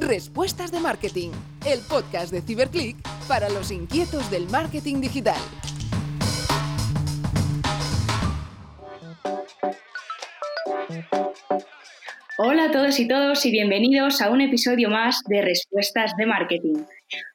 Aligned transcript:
Respuestas 0.00 0.72
de 0.72 0.80
Marketing, 0.80 1.30
el 1.66 1.78
podcast 1.80 2.32
de 2.32 2.40
Ciberclick 2.40 2.96
para 3.28 3.50
los 3.50 3.70
inquietos 3.70 4.30
del 4.30 4.48
marketing 4.48 5.02
digital. 5.02 5.36
Hola 12.38 12.64
a 12.64 12.70
todos 12.70 12.98
y 12.98 13.06
todos 13.06 13.44
y 13.44 13.50
bienvenidos 13.50 14.22
a 14.22 14.30
un 14.30 14.40
episodio 14.40 14.88
más 14.88 15.20
de 15.28 15.42
Respuestas 15.42 16.16
de 16.16 16.24
Marketing. 16.24 16.82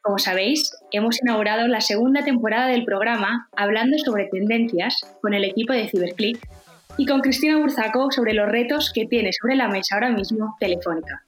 Como 0.01 0.17
sabéis, 0.17 0.75
hemos 0.91 1.21
inaugurado 1.21 1.67
la 1.67 1.81
segunda 1.81 2.23
temporada 2.23 2.65
del 2.65 2.83
programa 2.83 3.47
hablando 3.55 3.95
sobre 3.99 4.27
tendencias 4.31 4.99
con 5.21 5.35
el 5.35 5.43
equipo 5.43 5.71
de 5.71 5.87
Ciberclick 5.87 6.39
y 6.97 7.05
con 7.05 7.21
Cristina 7.21 7.57
Burzaco 7.57 8.09
sobre 8.09 8.33
los 8.33 8.49
retos 8.49 8.91
que 8.91 9.05
tiene 9.05 9.29
sobre 9.39 9.55
la 9.55 9.67
mesa 9.67 9.95
ahora 9.95 10.09
mismo 10.09 10.55
Telefónica. 10.59 11.25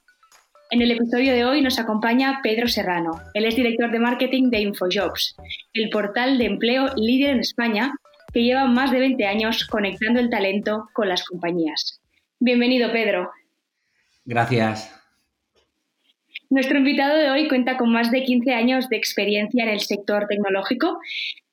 En 0.70 0.82
el 0.82 0.90
episodio 0.90 1.32
de 1.32 1.46
hoy 1.46 1.62
nos 1.62 1.78
acompaña 1.78 2.40
Pedro 2.42 2.68
Serrano. 2.68 3.22
Él 3.32 3.46
es 3.46 3.56
director 3.56 3.90
de 3.90 3.98
marketing 3.98 4.50
de 4.50 4.60
InfoJobs, 4.60 5.34
el 5.72 5.88
portal 5.88 6.36
de 6.36 6.44
empleo 6.44 6.94
líder 6.94 7.30
en 7.30 7.40
España 7.40 7.94
que 8.34 8.42
lleva 8.42 8.66
más 8.66 8.90
de 8.90 8.98
20 8.98 9.26
años 9.26 9.66
conectando 9.66 10.20
el 10.20 10.28
talento 10.28 10.90
con 10.92 11.08
las 11.08 11.24
compañías. 11.24 12.02
Bienvenido, 12.38 12.92
Pedro. 12.92 13.30
Gracias. 14.26 14.94
Nuestro 16.50 16.76
invitado 16.76 17.16
de 17.16 17.30
hoy 17.30 17.48
cuenta 17.48 17.78
con 17.78 17.90
más 17.90 18.10
de 18.10 18.24
15 18.24 18.52
años 18.52 18.90
de 18.90 18.98
experiencia 18.98 19.64
en 19.64 19.70
el 19.70 19.80
sector 19.80 20.26
tecnológico. 20.28 20.98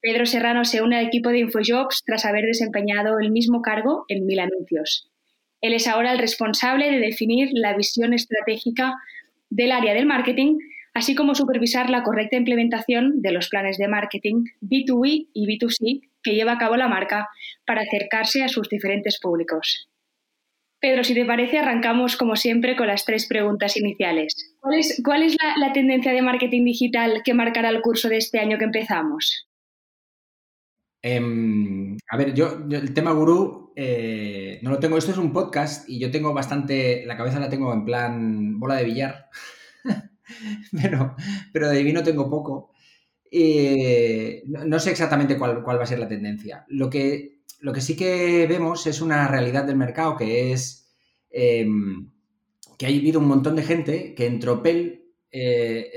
Pedro 0.01 0.25
Serrano 0.25 0.65
se 0.65 0.81
une 0.81 0.97
al 0.97 1.05
equipo 1.05 1.29
de 1.29 1.39
InfoJobs 1.39 2.03
tras 2.05 2.25
haber 2.25 2.43
desempeñado 2.43 3.17
el 3.19 3.31
mismo 3.31 3.61
cargo 3.61 4.03
en 4.09 4.25
Mil 4.25 4.39
Anuncios. 4.39 5.09
Él 5.65 5.73
es 5.73 5.87
ahora 5.87 6.11
el 6.11 6.19
responsable 6.19 6.91
de 6.91 6.99
definir 6.99 7.49
la 7.51 7.75
visión 7.75 8.13
estratégica 8.13 8.93
del 9.49 9.71
área 9.71 9.95
del 9.95 10.05
marketing, 10.05 10.59
así 10.93 11.15
como 11.15 11.33
supervisar 11.33 11.89
la 11.89 12.03
correcta 12.03 12.35
implementación 12.35 13.23
de 13.23 13.31
los 13.31 13.49
planes 13.49 13.79
de 13.79 13.87
marketing 13.87 14.43
B2B 14.61 15.29
y 15.33 15.47
B2C 15.47 16.01
que 16.21 16.35
lleva 16.35 16.51
a 16.51 16.57
cabo 16.59 16.75
la 16.75 16.87
marca 16.87 17.29
para 17.65 17.81
acercarse 17.81 18.43
a 18.43 18.47
sus 18.47 18.69
diferentes 18.69 19.19
públicos. 19.19 19.89
Pedro, 20.79 21.03
si 21.03 21.15
te 21.15 21.25
parece, 21.25 21.57
arrancamos 21.57 22.15
como 22.15 22.35
siempre 22.35 22.75
con 22.75 22.85
las 22.85 23.03
tres 23.03 23.27
preguntas 23.27 23.75
iniciales. 23.75 24.55
¿Cuál 24.61 25.23
es, 25.23 25.35
la 25.57 25.73
tendencia 25.73 26.11
de 26.11 26.21
marketing 26.21 26.63
digital 26.63 27.23
que 27.25 27.33
marcará 27.33 27.69
el 27.69 27.81
curso 27.81 28.07
de 28.07 28.17
este 28.17 28.37
año 28.37 28.59
que 28.59 28.65
empezamos? 28.65 29.47
Em, 31.07 31.97
a 32.09 32.17
ver, 32.17 32.33
yo, 32.33 32.65
el 32.67 32.91
tema 32.95 33.11
gurú 33.11 33.71
eh, 33.75 34.59
no 34.63 34.71
lo 34.71 34.79
tengo. 34.79 34.97
Esto 34.97 35.11
es 35.11 35.19
un 35.19 35.31
podcast 35.31 35.87
y 35.87 35.99
yo 35.99 36.09
tengo 36.09 36.33
bastante. 36.33 37.05
La 37.05 37.15
cabeza 37.15 37.39
la 37.39 37.47
tengo 37.47 37.71
en 37.71 37.85
plan 37.85 38.59
bola 38.59 38.77
de 38.77 38.85
billar. 38.85 39.29
pero, 40.81 41.15
pero 41.53 41.69
de 41.69 41.77
divino 41.77 42.01
tengo 42.01 42.27
poco. 42.27 42.71
no, 43.31 44.79
sé 44.79 44.89
exactamente 44.89 45.37
cuál, 45.37 45.63
va 45.63 45.83
a 45.83 45.85
ser 45.85 45.99
la 45.99 46.07
tendencia. 46.07 46.65
Lo 46.69 46.89
que, 46.89 47.43
lo 47.59 47.71
que 47.71 47.81
sí 47.81 47.95
que 47.95 48.47
vemos 48.47 48.87
es 48.87 48.99
una 48.99 49.27
realidad 49.27 49.65
del 49.65 49.75
mercado 49.75 50.17
que 50.17 50.53
es 50.53 50.89
em, 51.29 52.09
que 52.79 52.87
ha 52.87 52.89
habido 52.89 53.19
un 53.19 53.27
montón 53.27 53.55
de 53.55 53.61
gente 53.61 54.15
que 54.15 54.25
en 54.25 54.39
tropel 54.39 55.05
eh, 55.31 55.91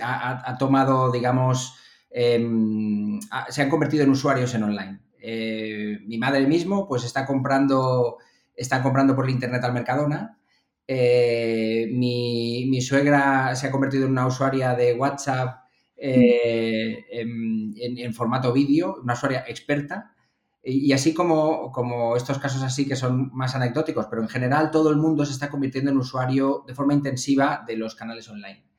ha, 0.00 0.56
tomado, 0.58 1.10
digamos, 1.10 1.74
Em, 2.16 3.18
se 3.48 3.60
han 3.60 3.68
convertido 3.68 4.04
en 4.04 4.10
usuarios 4.10 4.54
en 4.54 4.62
online. 4.62 5.00
Eh, 5.18 5.98
mi 6.06 6.16
madre 6.16 6.46
mismo, 6.46 6.86
pues 6.86 7.02
está 7.02 7.26
comprando, 7.26 8.18
está 8.54 8.80
comprando 8.84 9.16
por 9.16 9.28
internet 9.28 9.64
al 9.64 9.72
Mercadona. 9.72 10.38
Eh, 10.86 11.88
mi, 11.90 12.80
suegra 12.80 13.56
se 13.56 13.66
ha 13.66 13.70
convertido 13.72 14.04
en 14.04 14.12
una 14.12 14.28
usuaria 14.28 14.74
de 14.74 14.94
WhatsApp 14.94 15.64
eh, 15.96 17.04
en, 17.10 18.14
formato 18.14 18.52
vídeo, 18.52 18.94
una 19.02 19.14
usuaria 19.14 19.44
experta. 19.48 20.14
Y, 20.62 20.92
así 20.92 21.14
como, 21.14 21.72
como, 21.72 22.16
estos 22.16 22.38
casos 22.38 22.62
así 22.62 22.86
que 22.86 22.94
son 22.94 23.30
más 23.34 23.56
anecdóticos, 23.56 24.06
pero 24.06 24.22
en 24.22 24.28
general 24.28 24.70
todo 24.70 24.90
el 24.90 24.96
mundo 24.98 25.26
se 25.26 25.32
está 25.32 25.50
convirtiendo 25.50 25.90
en 25.90 25.98
usuario 25.98 26.62
de 26.64 26.74
forma 26.74 26.94
intensiva 26.94 27.64
de 27.66 27.76
los 27.76 27.96
canales 27.96 28.28
online. 28.28 28.73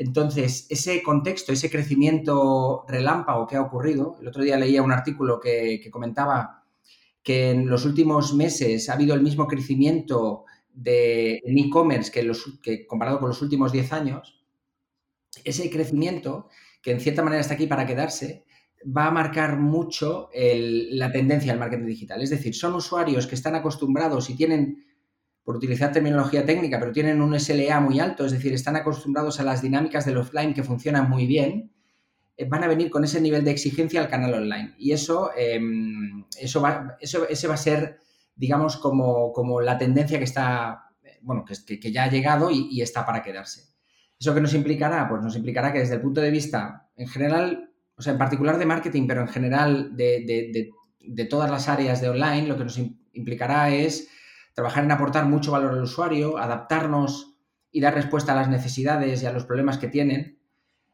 Entonces, 0.00 0.66
ese 0.70 1.02
contexto, 1.02 1.52
ese 1.52 1.68
crecimiento 1.68 2.86
relámpago 2.88 3.46
que 3.46 3.56
ha 3.56 3.60
ocurrido, 3.60 4.16
el 4.18 4.28
otro 4.28 4.42
día 4.42 4.56
leía 4.56 4.82
un 4.82 4.92
artículo 4.92 5.38
que, 5.38 5.86
comentaba 5.90 6.64
que 7.22 7.50
en 7.50 7.68
los 7.68 7.84
últimos 7.84 8.32
meses 8.32 8.88
ha 8.88 8.94
habido 8.94 9.14
el 9.14 9.20
mismo 9.20 9.46
crecimiento 9.46 10.46
de, 10.72 11.42
e-commerce 11.44 12.10
que, 12.10 12.32
que 12.62 12.86
comparado 12.86 13.20
con 13.20 13.28
los 13.28 13.42
últimos 13.42 13.72
10 13.72 13.92
años, 13.92 14.42
ese 15.44 15.68
crecimiento, 15.68 16.48
que 16.80 16.92
en 16.92 17.00
cierta 17.00 17.22
manera 17.22 17.42
está 17.42 17.52
aquí 17.52 17.66
para 17.66 17.86
quedarse, 17.86 18.46
va 18.82 19.08
a 19.08 19.10
marcar 19.10 19.58
mucho 19.58 20.30
la 20.32 21.12
tendencia 21.12 21.52
al 21.52 21.58
marketing 21.58 21.84
digital. 21.84 22.22
Es 22.22 22.30
decir, 22.30 22.54
son 22.54 22.72
usuarios 22.72 23.26
que 23.26 23.34
están 23.34 23.54
acostumbrados 23.54 24.30
y 24.30 24.34
tienen 24.34 24.82
por 25.50 25.56
utilizar 25.56 25.90
terminología 25.90 26.46
técnica, 26.46 26.78
pero 26.78 26.92
tienen 26.92 27.20
un 27.20 27.34
SLA 27.34 27.80
muy 27.80 27.98
alto, 27.98 28.24
es 28.24 28.30
decir, 28.30 28.52
están 28.52 28.76
acostumbrados 28.76 29.40
a 29.40 29.42
las 29.42 29.60
dinámicas 29.60 30.06
del 30.06 30.18
offline 30.18 30.54
que 30.54 30.62
funcionan 30.62 31.10
muy 31.10 31.26
bien, 31.26 31.72
eh, 32.36 32.44
van 32.44 32.62
a 32.62 32.68
venir 32.68 32.88
con 32.88 33.02
ese 33.02 33.20
nivel 33.20 33.44
de 33.44 33.50
exigencia 33.50 34.00
al 34.00 34.08
canal 34.08 34.32
online. 34.32 34.76
Y 34.78 34.92
eso, 34.92 35.32
em, 35.36 36.24
eso, 36.38 36.60
va, 36.60 36.96
eso 37.00 37.28
ese 37.28 37.48
va 37.48 37.54
a 37.54 37.56
ser, 37.56 37.98
digamos, 38.36 38.76
como, 38.76 39.32
como 39.32 39.60
la 39.60 39.76
tendencia 39.76 40.18
que 40.18 40.24
está, 40.24 40.84
bueno, 41.20 41.44
que, 41.44 41.80
que 41.80 41.90
ya 41.90 42.04
ha 42.04 42.10
llegado 42.10 42.48
y, 42.52 42.80
está 42.80 43.04
para 43.04 43.20
quedarse. 43.20 43.64
¿Eso 44.20 44.32
qué 44.32 44.40
nos 44.40 44.54
implicará? 44.54 45.08
Pues 45.08 45.20
nos 45.20 45.34
implicará 45.34 45.72
que 45.72 45.80
desde 45.80 45.96
el 45.96 46.00
punto 46.00 46.20
de 46.20 46.30
vista, 46.30 46.90
en 46.94 47.08
general, 47.08 47.72
o 47.96 48.02
sea, 48.02 48.12
en 48.12 48.20
particular 48.20 48.56
de 48.56 48.66
marketing, 48.66 49.08
pero 49.08 49.22
en 49.22 49.28
general 49.28 49.96
de, 49.96 50.24
de, 50.24 50.70
de 51.00 51.24
todas 51.24 51.50
las 51.50 51.68
áreas 51.68 52.00
de 52.00 52.08
online, 52.08 52.46
lo 52.46 52.56
que 52.56 52.62
nos 52.62 52.78
implicará 53.14 53.74
es 53.74 54.06
trabajar 54.60 54.84
en 54.84 54.92
aportar 54.92 55.24
mucho 55.24 55.52
valor 55.52 55.72
al 55.72 55.82
usuario, 55.82 56.36
adaptarnos 56.36 57.34
y 57.72 57.80
dar 57.80 57.94
respuesta 57.94 58.32
a 58.32 58.36
las 58.36 58.50
necesidades 58.50 59.22
y 59.22 59.26
a 59.26 59.32
los 59.32 59.46
problemas 59.46 59.78
que 59.78 59.88
tienen. 59.88 60.38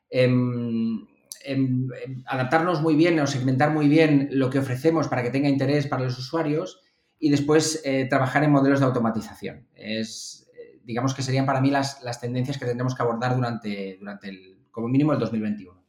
Em, 0.08 1.04
em, 1.44 1.88
em, 2.04 2.22
adaptarnos 2.26 2.80
muy 2.80 2.94
bien 2.94 3.18
o 3.18 3.26
segmentar 3.26 3.72
muy 3.72 3.88
bien 3.88 4.28
lo 4.30 4.50
que 4.50 4.60
ofrecemos 4.60 5.08
para 5.08 5.24
que 5.24 5.30
tenga 5.30 5.48
interés 5.48 5.88
para 5.88 6.04
los 6.04 6.16
usuarios 6.16 6.80
y 7.18 7.30
después 7.30 7.82
eh, 7.84 8.06
trabajar 8.08 8.44
en 8.44 8.52
modelos 8.52 8.78
de 8.78 8.86
automatización. 8.86 9.66
Es, 9.74 10.48
eh, 10.54 10.78
digamos 10.84 11.12
que 11.12 11.22
serían 11.22 11.44
para 11.44 11.60
mí 11.60 11.72
las, 11.72 12.00
las, 12.04 12.20
tendencias 12.20 12.58
que 12.58 12.66
tendremos 12.66 12.94
que 12.94 13.02
abordar 13.02 13.34
durante, 13.34 13.96
durante 13.98 14.28
el, 14.28 14.58
como 14.70 14.86
mínimo 14.86 15.12
el 15.12 15.18
2021. 15.18 15.82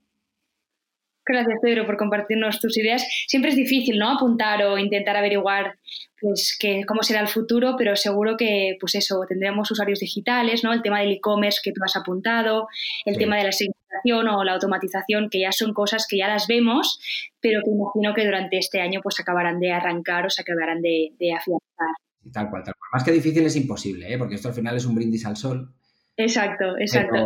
Gracias, 1.27 1.59
Pedro, 1.61 1.85
por 1.85 1.97
compartirnos 1.97 2.59
tus 2.59 2.75
ideas. 2.77 3.05
Siempre 3.27 3.51
es 3.51 3.57
difícil, 3.57 3.99
¿no? 3.99 4.09
Apuntar 4.09 4.63
o 4.63 4.79
intentar 4.79 5.15
averiguar 5.15 5.77
pues, 6.19 6.57
que, 6.59 6.83
cómo 6.88 7.03
será 7.03 7.22
el 7.22 7.28
futuro, 7.28 7.75
pero 7.78 7.95
seguro 7.95 8.38
que, 8.38 8.78
pues 8.79 8.95
eso, 8.95 9.22
tendremos 9.28 9.69
usuarios 9.69 10.00
digitales, 10.00 10.63
¿no? 10.63 10.73
El 10.73 10.81
tema 10.81 11.00
del 11.00 11.11
e-commerce 11.11 11.59
que 11.63 11.72
tú 11.72 11.81
has 11.83 11.95
apuntado, 11.95 12.67
el 13.05 13.17
tema 13.17 13.38
de 13.38 13.44
la 13.44 13.51
segmentación 13.51 14.27
o 14.27 14.44
la 14.44 14.53
automatización, 14.53 15.29
que 15.29 15.41
ya 15.41 15.51
son 15.51 15.73
cosas 15.73 16.07
que 16.09 16.17
ya 16.17 16.27
las 16.27 16.47
vemos, 16.47 17.00
pero 17.39 17.61
que 17.63 17.72
imagino 17.72 18.13
que 18.13 18.25
durante 18.25 18.57
este 18.57 18.81
año 18.81 19.01
pues 19.01 19.19
acabarán 19.19 19.59
de 19.59 19.72
arrancar 19.72 20.25
o 20.25 20.29
se 20.29 20.41
acabarán 20.41 20.81
de, 20.81 21.13
de 21.19 21.33
afianzar. 21.33 21.95
Tal 22.33 22.50
cual, 22.50 22.63
tal 22.63 22.73
cual. 22.75 22.89
Más 22.94 23.03
que 23.03 23.11
difícil 23.11 23.45
es 23.45 23.56
imposible, 23.56 24.11
¿eh? 24.11 24.17
porque 24.17 24.35
esto 24.35 24.50
al 24.50 24.53
final 24.53 24.75
es 24.75 24.85
un 24.85 24.95
brindis 24.95 25.25
al 25.25 25.38
sol. 25.38 25.73
Exacto, 26.17 26.77
exacto. 26.79 27.25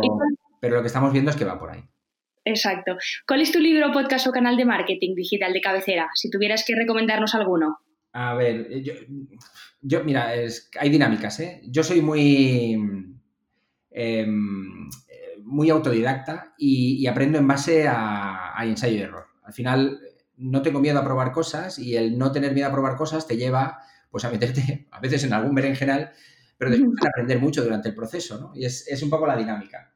pero 0.60 0.76
lo 0.76 0.82
que 0.82 0.88
estamos 0.88 1.12
viendo 1.12 1.30
es 1.30 1.36
que 1.36 1.44
va 1.44 1.58
por 1.58 1.70
ahí. 1.70 1.82
Exacto. 2.44 2.96
¿Cuál 3.26 3.40
es 3.40 3.52
tu 3.52 3.60
libro, 3.60 3.92
podcast 3.92 4.26
o 4.26 4.32
canal 4.32 4.56
de 4.56 4.64
marketing 4.64 5.14
digital 5.14 5.52
de 5.52 5.60
cabecera? 5.60 6.10
Si 6.14 6.28
tuvieras 6.28 6.64
que 6.66 6.74
recomendarnos 6.74 7.34
alguno. 7.34 7.78
A 8.12 8.34
ver, 8.34 8.82
yo, 9.80 10.04
mira, 10.04 10.32
hay 10.78 10.90
dinámicas, 10.90 11.40
¿eh? 11.40 11.62
Yo 11.64 11.82
soy 11.82 12.02
muy, 12.02 12.78
em, 13.90 14.90
muy 15.44 15.70
autodidacta 15.70 16.54
y, 16.58 17.06
aprendo 17.06 17.38
en 17.38 17.48
base 17.48 17.86
a, 17.88 18.54
ensayo 18.62 18.96
y 18.96 19.00
error. 19.00 19.26
Al 19.42 19.52
final, 19.52 20.00
no 20.36 20.62
tengo 20.62 20.80
miedo 20.80 20.98
a 20.98 21.04
probar 21.04 21.32
cosas 21.32 21.78
y 21.78 21.96
el 21.96 22.18
no 22.18 22.32
tener 22.32 22.52
miedo 22.52 22.68
a 22.68 22.72
probar 22.72 22.96
cosas 22.96 23.26
te 23.26 23.36
lleva 23.36 23.78
pues 24.10 24.24
a 24.24 24.30
meterte 24.30 24.88
a 24.90 25.00
veces 25.00 25.24
en 25.24 25.32
algún 25.32 25.54
berenjenal, 25.54 26.12
pero 26.58 26.70
después 26.70 26.92
a 27.04 27.08
aprender 27.08 27.40
mucho 27.40 27.64
durante 27.64 27.88
el 27.88 27.94
proceso, 27.94 28.38
¿no? 28.38 28.52
Y 28.54 28.66
es, 28.66 28.86
es 28.88 29.02
un 29.02 29.10
poco 29.10 29.26
la 29.26 29.36
dinámica. 29.36 29.92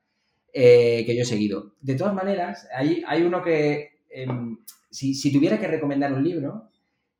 Eh, 0.58 1.04
que 1.04 1.14
yo 1.14 1.20
he 1.20 1.26
seguido. 1.26 1.74
De 1.82 1.96
todas 1.96 2.14
maneras, 2.14 2.66
hay, 2.74 3.04
hay 3.06 3.20
uno 3.20 3.42
que, 3.42 4.00
em, 4.08 4.56
si, 4.90 5.30
tuviera 5.30 5.60
que 5.60 5.68
recomendar 5.68 6.14
un 6.14 6.24
libro, 6.24 6.70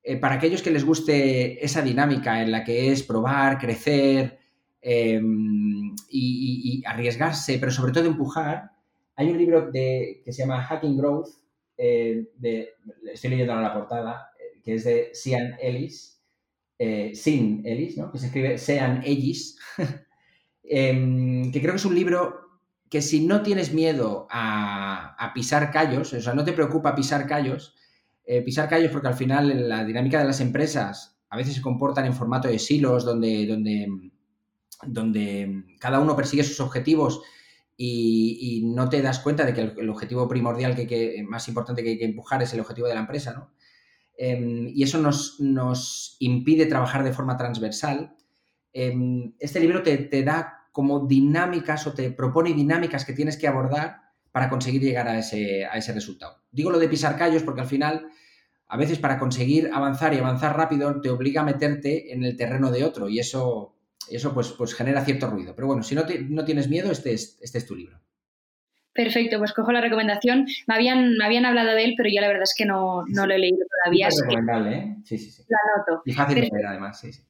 eh, 0.08 0.16
para 0.16 0.36
aquellos 0.36 0.62
que 0.62 0.70
les 0.70 0.84
guste 0.84 1.64
esa 1.64 1.82
dinámica 1.82 2.40
en 2.40 2.52
la 2.52 2.62
que 2.62 2.92
es 2.92 3.02
probar, 3.02 3.58
crecer 3.58 4.38
em, 4.80 5.96
y, 6.08 6.80
arriesgarse, 6.86 7.58
pero 7.58 7.72
sobre 7.72 7.92
todo 7.92 8.06
empujar, 8.06 8.70
hay 9.16 9.30
un 9.30 9.38
libro 9.38 9.72
que 9.72 10.22
se 10.26 10.32
llama 10.32 10.62
Hacking 10.62 10.96
Growth, 10.96 11.30
eh, 11.76 12.24
estoy 13.12 13.30
leyendo 13.30 13.52
ahora 13.52 13.68
la 13.68 13.74
portada, 13.74 14.30
que 14.62 14.74
es 14.74 14.84
de 14.84 15.10
Sean 15.12 15.56
Ellis, 15.60 16.22
Sin 17.14 17.66
Ellis, 17.66 17.96
que 18.12 18.18
se 18.18 18.26
escribe 18.26 18.58
Sean 18.58 19.02
Ellis, 19.04 19.58
em, 20.62 21.50
que 21.50 21.60
creo 21.60 21.72
que 21.72 21.78
es 21.78 21.84
un 21.84 21.96
libro 21.96 22.46
que 22.88 23.02
si 23.02 23.26
no 23.26 23.42
tienes 23.42 23.72
miedo 23.72 24.28
a, 24.30 25.32
pisar 25.34 25.72
callos, 25.72 26.12
o 26.12 26.20
sea, 26.20 26.32
no 26.32 26.44
te 26.44 26.52
preocupa 26.52 26.94
pisar 26.94 27.26
callos, 27.26 27.74
eh, 28.26 28.42
pisar 28.42 28.68
callos 28.68 28.90
porque 28.90 29.08
al 29.08 29.14
final 29.14 29.68
la 29.68 29.84
dinámica 29.84 30.18
de 30.18 30.24
las 30.24 30.40
empresas 30.40 31.16
a 31.28 31.36
veces 31.36 31.54
se 31.54 31.62
comportan 31.62 32.06
en 32.06 32.14
formato 32.14 32.48
de 32.48 32.58
silos 32.58 33.04
donde, 33.04 33.46
donde, 33.46 34.10
donde 34.84 35.64
cada 35.78 36.00
uno 36.00 36.16
persigue 36.16 36.42
sus 36.42 36.60
objetivos 36.60 37.22
y, 37.76 38.62
no 38.64 38.88
te 38.88 39.02
das 39.02 39.20
cuenta 39.20 39.44
de 39.44 39.54
que 39.54 39.60
el, 39.60 39.90
objetivo 39.90 40.26
primordial 40.26 40.74
que, 40.74 41.24
más 41.28 41.46
importante 41.48 41.82
que 41.82 41.90
hay 41.90 41.98
que 41.98 42.06
empujar 42.06 42.42
es 42.42 42.52
el 42.52 42.60
objetivo 42.60 42.88
de 42.88 42.94
la 42.94 43.00
empresa, 43.00 43.34
¿no? 43.34 43.52
Em, 44.18 44.68
y 44.74 44.82
eso 44.82 44.98
nos, 44.98 45.38
nos, 45.40 46.16
impide 46.20 46.66
trabajar 46.66 47.04
de 47.04 47.12
forma 47.12 47.36
transversal. 47.36 48.16
Em, 48.72 49.34
este 49.38 49.60
libro 49.60 49.82
te, 49.82 49.98
te, 49.98 50.22
da 50.22 50.68
como 50.72 51.06
dinámicas 51.06 51.86
o 51.86 51.92
te 51.92 52.10
propone 52.10 52.54
dinámicas 52.54 53.04
que 53.04 53.12
tienes 53.12 53.36
que 53.36 53.46
abordar 53.46 54.00
para 54.32 54.48
conseguir 54.48 54.82
llegar 54.82 55.06
a 55.08 55.18
ese, 55.18 55.66
a 55.66 55.76
ese 55.76 55.92
resultado. 55.92 56.42
Digo 56.56 56.70
lo 56.70 56.78
de 56.78 56.88
pisar 56.88 57.16
callos 57.16 57.42
porque 57.42 57.60
al 57.60 57.66
final, 57.66 58.08
a 58.66 58.76
veces 58.76 58.98
para 58.98 59.18
conseguir 59.18 59.70
avanzar 59.72 60.14
y 60.14 60.18
avanzar 60.18 60.56
rápido, 60.56 61.00
te 61.00 61.10
obliga 61.10 61.42
a 61.42 61.44
meterte 61.44 62.12
en 62.12 62.24
el 62.24 62.36
terreno 62.36 62.72
de 62.72 62.82
otro 62.82 63.08
y 63.08 63.18
eso 63.18 63.76
eso 64.10 64.32
pues, 64.32 64.52
pues 64.52 64.74
genera 64.74 65.04
cierto 65.04 65.28
ruido. 65.28 65.54
Pero 65.54 65.66
bueno, 65.66 65.82
si 65.82 65.94
no, 65.94 66.04
no 66.28 66.44
tienes 66.44 66.68
miedo, 66.68 66.90
este 66.90 67.12
es, 67.12 67.38
este 67.42 67.58
es 67.58 67.66
tu 67.66 67.74
libro. 67.74 68.00
Perfecto, 68.92 69.38
pues 69.38 69.52
cojo 69.52 69.72
la 69.72 69.82
recomendación. 69.82 70.46
Me 70.66 70.74
habían, 70.74 71.16
me 71.18 71.24
habían 71.24 71.44
hablado 71.44 71.74
de 71.74 71.84
él, 71.84 71.94
pero 71.96 72.08
yo 72.08 72.20
la 72.22 72.28
verdad 72.28 72.44
es 72.44 72.54
que 72.56 72.64
no, 72.64 73.04
no 73.08 73.26
lo 73.26 73.34
he 73.34 73.38
leído 73.38 73.58
todavía. 73.84 74.08
Es 74.08 74.18
recomendable, 74.22 74.76
¿eh? 74.76 74.96
Sí, 75.04 75.18
sí, 75.18 75.30
sí. 75.30 75.42
Lo 75.48 75.56
anoto. 75.74 76.02
Y 76.06 76.12
fácil 76.12 76.36
de 76.36 76.40
leer, 76.42 76.66
además, 76.66 76.98
sí, 76.98 77.12
sí. 77.12 77.22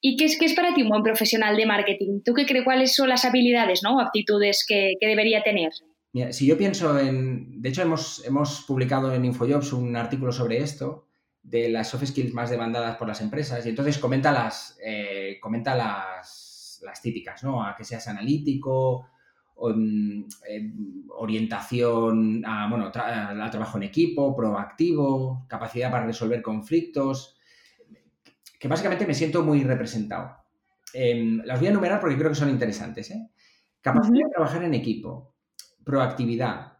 ¿Y 0.00 0.16
qué 0.16 0.26
es, 0.26 0.38
qué 0.38 0.44
es 0.44 0.54
para 0.54 0.74
ti 0.74 0.82
un 0.82 0.90
buen 0.90 1.02
profesional 1.02 1.56
de 1.56 1.66
marketing? 1.66 2.20
¿Tú 2.24 2.34
qué 2.34 2.46
crees 2.46 2.64
cuáles 2.64 2.94
son 2.94 3.08
las 3.08 3.24
habilidades 3.24 3.82
¿no? 3.82 3.96
o 3.96 4.00
aptitudes 4.00 4.64
que, 4.68 4.92
que 5.00 5.06
debería 5.08 5.42
tener? 5.42 5.72
Mira, 6.12 6.32
si 6.32 6.46
yo 6.46 6.56
pienso 6.56 6.98
en. 6.98 7.60
De 7.60 7.68
hecho, 7.68 7.82
hemos, 7.82 8.24
hemos 8.24 8.62
publicado 8.62 9.12
en 9.12 9.24
InfoJobs 9.24 9.72
un 9.72 9.94
artículo 9.96 10.32
sobre 10.32 10.58
esto 10.58 11.08
de 11.42 11.68
las 11.68 11.88
soft 11.88 12.06
skills 12.06 12.34
más 12.34 12.50
demandadas 12.50 12.96
por 12.96 13.08
las 13.08 13.20
empresas 13.20 13.64
y 13.64 13.70
entonces 13.70 13.98
comenta 13.98 14.32
las, 14.32 14.78
eh, 14.84 15.38
comenta 15.40 15.74
las, 15.74 16.80
las, 16.84 17.00
típicas, 17.00 17.42
¿no? 17.44 17.64
A 17.64 17.74
que 17.76 17.84
seas 17.84 18.06
analítico, 18.08 19.08
mm, 19.56 20.22
em, 20.48 21.04
orientación 21.10 22.42
a, 22.44 22.68
bueno, 22.68 22.90
al 22.94 23.50
trabajo 23.50 23.78
en 23.78 23.84
equipo, 23.84 24.34
proactivo, 24.36 25.46
capacidad 25.48 25.90
para 25.90 26.06
resolver 26.06 26.42
conflictos, 26.42 27.38
que 28.58 28.68
básicamente 28.68 29.06
me 29.06 29.14
siento 29.14 29.42
muy 29.42 29.62
representado. 29.62 30.36
Em, 30.92 31.40
las 31.44 31.58
voy 31.58 31.68
a 31.68 31.70
enumerar 31.70 32.00
porque 32.00 32.16
creo 32.16 32.30
que 32.30 32.34
son 32.34 32.50
interesantes. 32.50 33.10
¿eh? 33.10 33.30
Capacidad 33.80 34.24
de 34.26 34.32
trabajar 34.32 34.64
en 34.64 34.74
equipo, 34.74 35.34
proactividad, 35.88 36.78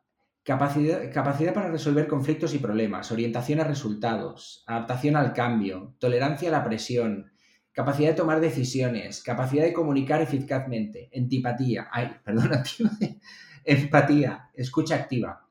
Capacidad, 0.49 1.13
capacidad, 1.13 1.53
para 1.53 1.71
resolver 1.71 2.09
conflictos 2.09 2.55
y 2.55 2.59
problemas, 2.59 3.13
orientación 3.13 3.61
a 3.61 3.65
resultados, 3.65 4.65
adaptación 4.67 5.15
al 5.15 5.35
cambio, 5.35 5.95
tolerancia 5.99 6.49
a 6.49 6.53
la 6.53 6.65
presión, 6.65 7.31
capacidad 7.71 8.09
de 8.09 8.15
tomar 8.15 8.41
decisiones, 8.41 9.23
capacidad 9.23 9.65
de 9.65 9.75
comunicar 9.75 10.23
eficazmente, 10.23 11.11
antipatía, 11.15 11.89
ay, 11.93 12.13
perdón, 12.25 12.51
empatía, 13.65 14.49
escucha 14.55 14.95
activa, 14.95 15.47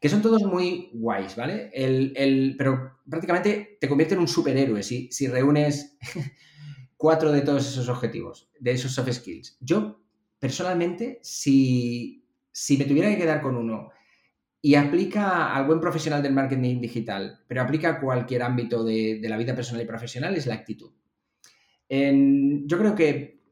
que 0.00 0.08
son 0.08 0.22
todos 0.22 0.44
muy 0.44 0.88
guays, 0.94 1.36
¿vale? 1.36 1.70
El, 1.74 2.54
pero 2.56 3.00
prácticamente 3.06 3.76
te 3.78 3.88
convierte 3.88 4.14
en 4.14 4.20
un 4.20 4.28
superhéroe 4.28 4.82
si, 4.82 5.12
si 5.12 5.28
reúnes 5.28 5.98
cuatro 6.96 7.30
de 7.30 7.42
todos 7.42 7.68
esos 7.68 7.90
objetivos, 7.90 8.50
de 8.58 8.70
esos 8.72 8.92
soft 8.92 9.12
skills. 9.12 9.58
Yo, 9.60 10.00
personalmente, 10.38 11.18
si, 11.22 12.21
si 12.52 12.76
me 12.76 12.84
tuviera 12.84 13.08
que 13.08 13.18
quedar 13.18 13.40
con 13.40 13.56
uno, 13.56 13.90
y 14.64 14.76
aplica 14.76 15.52
al 15.54 15.66
buen 15.66 15.80
profesional 15.80 16.22
del 16.22 16.32
marketing 16.32 16.80
digital, 16.80 17.40
pero 17.48 17.62
aplica 17.62 17.88
a 17.90 18.00
cualquier 18.00 18.42
ámbito 18.42 18.84
de, 18.84 19.18
la 19.22 19.36
vida 19.36 19.56
personal 19.56 19.82
y 19.82 19.86
profesional, 19.86 20.36
es 20.36 20.46
la 20.46 20.54
actitud. 20.54 20.92
yo 21.88 22.78
creo 22.78 22.94
que 22.94 23.42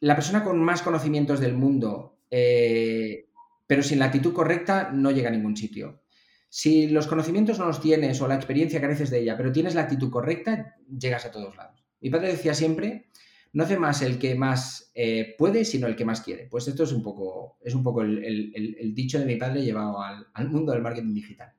la 0.00 0.14
persona 0.14 0.42
con 0.42 0.58
más 0.62 0.80
conocimientos 0.80 1.40
del 1.40 1.54
mundo, 1.54 2.20
eh, 2.30 3.28
pero 3.66 3.82
sin 3.82 3.98
la 3.98 4.06
actitud 4.06 4.32
correcta, 4.32 4.90
no 4.92 5.10
llega 5.10 5.28
a 5.28 5.32
ningún 5.32 5.56
sitio. 5.56 6.02
Si 6.48 6.88
los 6.88 7.06
conocimientos 7.06 7.58
no 7.58 7.66
los 7.66 7.80
tienes 7.80 8.20
o 8.22 8.28
la 8.28 8.36
experiencia 8.36 8.80
careces 8.80 9.10
de 9.10 9.20
ella, 9.20 9.36
pero 9.36 9.52
tienes 9.52 9.74
la 9.74 9.82
actitud 9.82 10.10
correcta, 10.10 10.76
llegas 10.88 11.26
a 11.26 11.30
todos 11.30 11.54
lados. 11.56 11.84
Mi 12.00 12.08
padre 12.08 12.28
decía 12.28 12.54
siempre 12.54 13.10
no 13.56 13.64
hace 13.64 13.78
más 13.78 14.02
el 14.02 14.18
que 14.18 14.34
más 14.34 14.92
eh, 14.94 15.34
puede, 15.38 15.64
sino 15.64 15.86
el 15.86 15.96
que 15.96 16.04
más 16.04 16.20
quiere. 16.20 16.46
Pues 16.46 16.68
esto 16.68 16.82
es 16.82 16.92
un 16.92 17.02
poco, 17.02 17.56
es 17.62 17.74
un 17.74 17.82
poco 17.82 18.02
el, 18.02 18.92
dicho 18.94 19.18
de 19.18 19.24
mi 19.24 19.36
padre 19.36 19.62
llevado 19.62 19.98
al, 20.02 20.50
mundo 20.50 20.72
del 20.72 20.82
marketing 20.82 21.14
digital. 21.14 21.54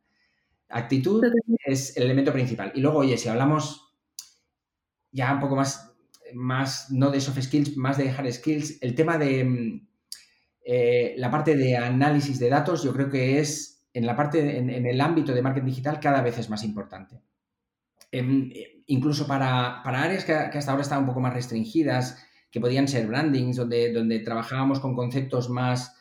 Actitud 0.70 1.24
es 1.66 1.98
el 1.98 2.04
elemento 2.04 2.32
principal. 2.32 2.72
Y 2.76 2.82
luego, 2.82 3.00
oye, 3.00 3.18
si 3.18 3.30
hablamos 3.30 3.96
ya 5.12 5.34
un 5.34 5.40
poco 5.40 5.56
más, 5.56 5.92
más 6.36 6.92
no 6.92 7.10
de 7.10 7.20
soft 7.20 7.42
skills, 7.42 7.76
más 7.78 7.98
de 7.98 8.12
hard 8.12 8.32
skills, 8.32 8.78
el 8.84 8.94
tema 8.94 9.18
de 9.18 9.44
mm, 9.44 9.88
eh, 10.66 11.16
la 11.18 11.32
parte 11.32 11.56
de 11.56 11.78
análisis 11.78 12.38
de 12.38 12.50
datos, 12.50 12.84
yo 12.84 12.94
creo 12.94 13.10
que 13.10 13.40
es 13.40 13.88
en 13.92 14.06
la 14.06 14.16
parte, 14.16 14.60
en, 14.60 14.70
el 14.70 15.02
ámbito 15.02 15.34
de 15.34 15.42
marketing 15.42 15.66
digital, 15.66 16.00
cada 16.00 16.22
vez 16.22 16.38
es 16.38 16.48
más 16.48 16.64
importante. 16.64 17.24
Em, 18.12 18.52
incluso 18.88 19.28
para, 19.28 19.82
áreas 19.82 20.26
que, 20.26 20.34
hasta 20.34 20.72
ahora 20.72 20.84
estaban 20.84 21.04
un 21.04 21.10
poco 21.10 21.20
más 21.20 21.34
restringidas, 21.34 22.24
que 22.50 22.62
podían 22.62 22.88
ser 22.88 23.08
brandings, 23.08 23.58
donde, 23.58 23.94
donde 23.94 24.20
trabajábamos 24.20 24.80
con 24.80 24.96
conceptos 24.96 25.50
más 25.50 25.96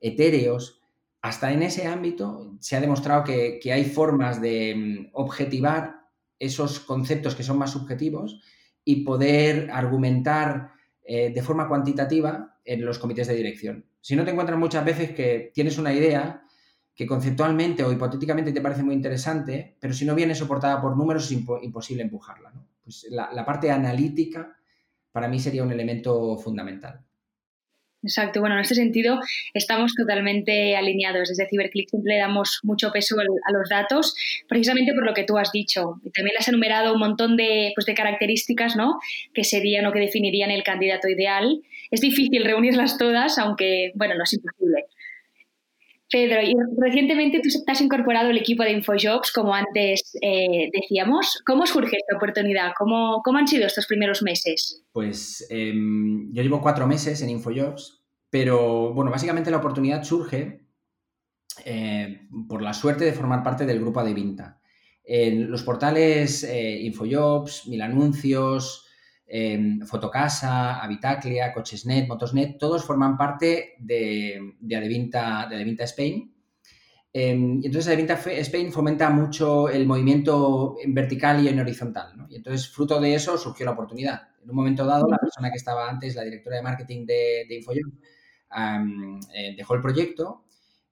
etéreos, 0.00 0.82
hasta 1.22 1.52
en 1.52 1.62
ese 1.62 1.86
ámbito 1.86 2.54
se 2.60 2.76
ha 2.76 2.80
demostrado 2.80 3.24
que, 3.24 3.60
hay 3.72 3.84
formas 3.84 4.42
de 4.42 4.74
mm, 4.76 5.10
objetivar 5.14 6.02
esos 6.38 6.80
conceptos 6.80 7.34
que 7.34 7.42
son 7.42 7.56
más 7.56 7.70
subjetivos 7.70 8.42
y 8.84 9.04
poder 9.04 9.70
argumentar 9.72 10.72
eh, 11.02 11.30
de 11.30 11.42
forma 11.42 11.66
cuantitativa 11.66 12.58
en 12.64 12.84
los 12.84 12.98
comités 12.98 13.26
de 13.28 13.36
dirección. 13.36 13.86
Si 14.02 14.16
no 14.16 14.24
te 14.24 14.32
encuentras 14.32 14.58
muchas 14.58 14.84
veces 14.84 15.12
que 15.12 15.50
tienes 15.54 15.78
una 15.78 15.94
idea 15.94 16.43
que 16.94 17.06
conceptualmente 17.06 17.82
o 17.82 17.92
hipotéticamente 17.92 18.52
te 18.52 18.60
parece 18.60 18.82
muy 18.82 18.94
interesante, 18.94 19.76
pero 19.80 19.92
si 19.92 20.04
no 20.04 20.14
viene 20.14 20.34
soportada 20.34 20.80
por 20.80 20.96
números 20.96 21.24
es 21.24 21.32
imposible 21.32 22.02
empujarla. 22.02 22.52
Pues 22.84 23.06
la, 23.10 23.44
parte 23.44 23.70
analítica 23.70 24.56
para 25.10 25.28
mí 25.28 25.40
sería 25.40 25.64
un 25.64 25.72
elemento 25.72 26.36
fundamental. 26.36 27.00
Exacto, 28.02 28.40
bueno, 28.40 28.56
en 28.56 28.60
este 28.60 28.74
sentido 28.74 29.18
estamos 29.54 29.94
totalmente 29.94 30.76
alineados. 30.76 31.30
Desde 31.30 31.48
CiberClick 31.48 31.88
siempre 31.88 32.14
le 32.14 32.20
damos 32.20 32.60
mucho 32.62 32.92
peso 32.92 33.16
a 33.18 33.52
los 33.52 33.68
datos, 33.70 34.14
precisamente 34.46 34.92
por 34.92 35.06
lo 35.06 35.14
que 35.14 35.24
tú 35.24 35.38
has 35.38 35.50
dicho. 35.50 36.00
Y 36.04 36.10
también 36.10 36.36
has 36.38 36.46
enumerado 36.46 36.92
un 36.92 37.00
montón 37.00 37.36
de, 37.38 37.72
pues, 37.74 37.86
de 37.86 37.94
características 37.94 38.76
¿no? 38.76 38.98
que 39.32 39.42
serían 39.42 39.86
o 39.86 39.92
que 39.92 40.00
definirían 40.00 40.50
el 40.50 40.62
candidato 40.62 41.08
ideal. 41.08 41.62
Es 41.90 42.02
difícil 42.02 42.44
reunirlas 42.44 42.98
todas, 42.98 43.38
aunque, 43.38 43.92
bueno, 43.94 44.16
no 44.16 44.24
es 44.24 44.34
imposible. 44.34 44.84
Pedro, 46.14 46.40
y 46.40 46.54
recientemente 46.78 47.40
tú 47.42 47.48
te 47.66 47.72
has 47.72 47.80
incorporado 47.80 48.28
al 48.30 48.38
equipo 48.38 48.62
de 48.62 48.70
InfoJobs, 48.70 49.32
como 49.32 49.52
antes 49.52 50.16
eh, 50.22 50.70
decíamos. 50.72 51.42
¿Cómo 51.44 51.66
surge 51.66 51.96
esta 51.96 52.16
oportunidad? 52.16 52.70
¿Cómo, 52.78 53.20
¿Cómo, 53.24 53.38
han 53.38 53.48
sido 53.48 53.66
estos 53.66 53.88
primeros 53.88 54.22
meses? 54.22 54.84
Pues 54.92 55.44
em, 55.50 56.32
yo 56.32 56.44
llevo 56.44 56.62
cuatro 56.62 56.86
meses 56.86 57.20
en 57.20 57.30
InfoJobs, 57.30 58.04
pero 58.30 58.94
bueno, 58.94 59.10
básicamente 59.10 59.50
la 59.50 59.56
oportunidad 59.56 60.04
surge 60.04 60.60
eh, 61.64 62.20
por 62.48 62.62
la 62.62 62.74
suerte 62.74 63.04
de 63.04 63.12
formar 63.12 63.42
parte 63.42 63.66
del 63.66 63.80
grupo 63.80 63.98
Adevinta. 63.98 64.60
En 65.02 65.50
los 65.50 65.64
portales 65.64 66.44
eh, 66.44 66.78
InfoJobs, 66.82 67.66
Mil 67.66 67.82
Anuncios, 67.82 68.83
Em, 69.36 69.80
Fotocasa, 69.84 70.80
Habitaclia, 70.80 71.52
Cochesnet, 71.52 72.06
Motosnet, 72.06 72.56
todos 72.56 72.84
forman 72.84 73.16
parte 73.16 73.74
de, 73.80 74.54
de 74.60 74.76
Adevinta, 74.76 75.48
de 75.50 75.82
Spain. 75.82 76.32
Em, 77.12 77.60
y 77.60 77.66
entonces 77.66 77.88
Adevinta 77.88 78.14
Spain 78.14 78.70
fomenta 78.70 79.10
mucho 79.10 79.68
el 79.68 79.88
movimiento 79.88 80.76
en 80.80 80.94
vertical 80.94 81.42
y 81.42 81.48
en 81.48 81.58
horizontal. 81.58 82.14
Y 82.28 82.36
entonces, 82.36 82.68
fruto 82.68 83.00
de 83.00 83.12
eso, 83.12 83.36
surgió 83.36 83.66
la 83.66 83.72
oportunidad. 83.72 84.22
En 84.40 84.50
un 84.50 84.54
momento 84.54 84.86
dado, 84.86 85.08
la 85.08 85.18
persona 85.18 85.50
que 85.50 85.56
estaba 85.56 85.90
antes, 85.90 86.14
la 86.14 86.22
directora 86.22 86.54
de 86.54 86.62
marketing 86.62 87.04
de, 87.04 87.44
de 87.48 87.64
eh, 89.34 89.54
dejó 89.56 89.74
el 89.74 89.80
proyecto 89.80 90.44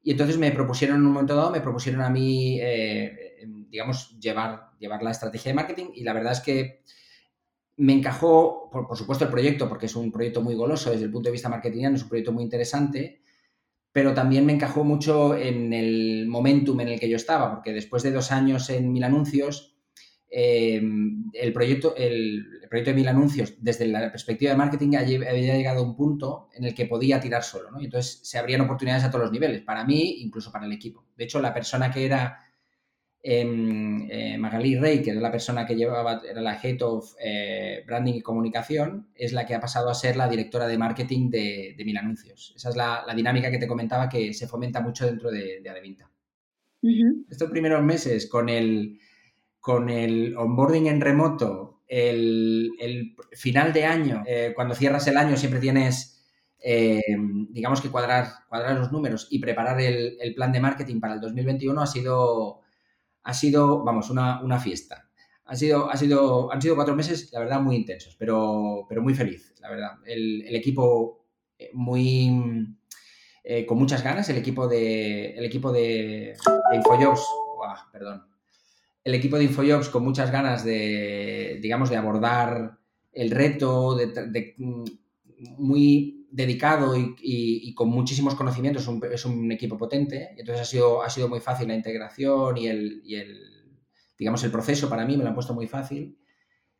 y 0.03 0.11
entonces 0.11 0.37
me 0.37 0.51
propusieron 0.51 0.97
en 0.97 1.07
un 1.07 1.13
momento 1.13 1.37
dado, 1.37 1.53
me 1.53 1.61
propusieron 1.61 2.03
a 2.03 2.11
mí, 2.11 2.59
eh, 2.61 3.37
em, 3.41 3.69
digamos, 3.71 4.19
llevar, 4.19 4.73
llevar 4.81 5.01
la 5.01 5.13
estrategia 5.13 5.51
de 5.51 5.55
marketing 5.55 5.91
y 5.95 6.03
la 6.03 6.13
verdad 6.13 6.33
es 6.33 6.41
que 6.41 6.83
me 7.77 7.95
encajó, 7.95 8.69
por, 8.71 8.97
supuesto, 8.97 9.25
el 9.25 9.31
proyecto, 9.31 9.69
porque 9.69 9.87
es 9.87 9.97
un 9.97 10.13
proyecto 10.13 10.43
muy 10.43 10.55
goloso 10.55 10.91
desde 10.91 11.05
el 11.05 11.11
punto 11.11 11.29
de 11.29 11.33
vista 11.33 11.49
marketingiano, 11.49 11.97
es 11.97 12.03
un 12.03 12.09
proyecto 12.09 12.33
muy 12.33 12.45
interesante, 12.45 13.23
pero 13.93 14.15
también 14.15 14.47
me 14.47 14.53
encajó 14.53 14.85
mucho 14.85 15.37
en 15.37 15.73
el 15.73 16.27
momentum 16.27 16.81
en 16.81 16.89
el 16.89 17.01
que 17.01 17.09
yo 17.09 17.17
estaba, 17.17 17.51
porque 17.51 17.73
después 17.73 18.03
de 18.03 18.11
dos 18.11 18.31
años 18.33 18.69
en 18.71 18.93
Mil 18.93 19.05
Anuncios, 19.05 19.77
em, 20.31 21.31
el, 21.35 21.53
proyecto, 21.53 21.95
el, 21.97 22.61
proyecto 22.69 22.91
de 22.91 22.97
mil 22.97 23.09
anuncios, 23.09 23.55
desde 23.61 23.87
la 23.87 24.11
perspectiva 24.11 24.53
de 24.53 24.57
marketing, 24.57 24.97
había 24.97 25.57
llegado 25.57 25.81
a 25.81 25.83
un 25.83 25.95
punto 25.95 26.49
en 26.55 26.65
el 26.65 26.75
que 26.75 26.87
podía 26.87 27.21
tirar 27.21 27.43
solo, 27.43 27.71
¿no? 27.71 27.81
Entonces 27.81 28.21
se 28.23 28.39
abrían 28.39 28.63
oportunidades 28.63 29.05
a 29.05 29.11
todos 29.11 29.25
los 29.25 29.33
niveles, 29.33 29.61
para 29.61 29.85
mí, 29.85 30.23
incluso 30.23 30.51
para 30.51 30.65
el 30.65 30.73
equipo. 30.73 31.05
De 31.17 31.25
hecho, 31.25 31.41
la 31.41 31.53
persona 31.53 31.91
que 31.91 32.07
era 32.07 32.39
eh, 33.23 34.37
Magali 34.39 34.77
Rey, 34.77 35.03
que 35.03 35.11
era 35.11 35.21
la 35.21 35.31
persona 35.31 35.65
que 35.67 35.77
llevaba, 35.77 36.21
era 36.29 36.41
la 36.41 36.59
Head 36.61 36.83
of 36.83 37.15
eh, 37.23 37.85
Branding 37.87 38.15
y 38.15 38.23
Comunicación, 38.23 39.09
es 39.15 39.33
la 39.33 39.47
que 39.47 39.55
ha 39.55 39.61
pasado 39.61 39.91
a 39.91 39.95
ser 39.95 40.17
la 40.17 40.29
directora 40.29 40.67
de 40.67 40.79
marketing 40.79 41.31
de, 41.31 41.75
Mil 41.85 41.97
Anuncios. 41.97 42.53
Esa 42.57 42.71
es 42.71 42.77
la, 42.77 43.05
dinámica 43.15 43.51
que 43.51 43.59
te 43.59 43.69
comentaba 43.69 44.09
que 44.09 44.35
se 44.35 44.49
fomenta 44.49 44.81
mucho 44.81 45.07
dentro 45.07 45.31
de, 45.31 45.61
de 45.63 45.71
Adevinta. 45.71 46.11
Estos 47.31 47.49
primeros 47.49 47.83
meses 47.83 48.29
con 48.29 48.49
el, 48.49 48.99
con 49.61 49.89
el 49.89 50.37
onboarding 50.37 50.89
en 50.89 51.01
remoto, 51.01 51.83
el, 51.87 53.15
final 53.33 53.73
de 53.73 53.85
año, 53.85 54.25
eh, 54.27 54.53
cuando 54.55 54.75
cierras 54.75 55.07
el 55.09 55.17
año 55.17 55.37
siempre 55.37 55.61
tienes, 55.61 56.25
eh, 56.59 57.03
digamos 57.51 57.81
que 57.81 57.91
cuadrar, 57.91 58.29
cuadrar 58.49 58.77
los 58.79 58.91
números 58.91 59.29
y 59.31 59.39
preparar 59.39 59.81
el, 59.81 60.35
plan 60.35 60.53
de 60.53 60.61
marketing 60.61 61.01
para 61.01 61.15
el 61.15 61.21
2021 61.21 61.81
ha 61.81 61.87
sido, 61.87 62.62
ha 63.23 63.35
sido 63.35 63.85
vamos, 63.85 64.11
una, 64.11 64.59
fiesta. 64.59 65.09
Ha 65.45 65.57
sido, 65.57 65.91
ha 65.91 65.97
sido, 65.97 66.53
han 66.53 66.63
sido 66.63 66.75
cuatro 66.75 66.95
meses, 66.95 67.31
la 67.33 67.41
verdad, 67.41 67.61
muy 67.61 67.77
intensos, 67.77 68.17
pero, 68.19 68.87
pero 68.89 69.03
muy 69.03 69.15
feliz, 69.15 69.55
la 69.61 69.71
verdad. 69.71 69.91
El, 70.07 70.55
equipo 70.55 71.27
eh, 71.59 71.71
muy... 71.73 72.77
con 73.67 73.79
muchas 73.79 74.03
ganas, 74.03 74.29
el 74.29 74.39
equipo 74.39 74.69
de, 74.69 75.35
el 75.35 75.45
equipo 75.45 75.73
de, 75.73 76.35
Infojobs, 76.75 77.27
perdón, 77.93 78.25
el 79.05 79.15
equipo 79.15 79.37
de 79.37 79.45
Infojobs 79.45 79.89
con 79.89 80.05
muchas 80.05 80.31
ganas 80.31 80.65
de, 80.65 81.59
digamos, 81.61 81.91
de 81.91 81.97
abordar 81.97 82.79
el 83.13 83.31
reto, 83.31 83.97
de, 83.97 84.55
mm, 84.57 84.85
muy 85.59 86.22
dedicado 86.33 86.95
y, 86.97 87.75
con 87.75 87.91
muchísimos 87.91 88.35
conocimientos, 88.35 88.89
es 89.13 89.25
un, 89.27 89.53
equipo 89.53 89.77
potente, 89.77 90.31
y 90.37 90.41
entonces 90.41 90.63
ha 90.63 90.65
sido, 90.65 91.03
ha 91.03 91.11
sido 91.11 91.29
muy 91.29 91.41
fácil 91.41 91.69
la 91.69 91.75
integración 91.75 92.57
y 92.57 92.67
el, 92.67 93.03
digamos, 94.19 94.43
el 94.43 94.51
proceso 94.51 94.89
para 94.89 95.05
mí 95.05 95.17
me 95.17 95.23
lo 95.23 95.29
han 95.29 95.35
puesto 95.35 95.55
muy 95.55 95.67
fácil. 95.67 96.19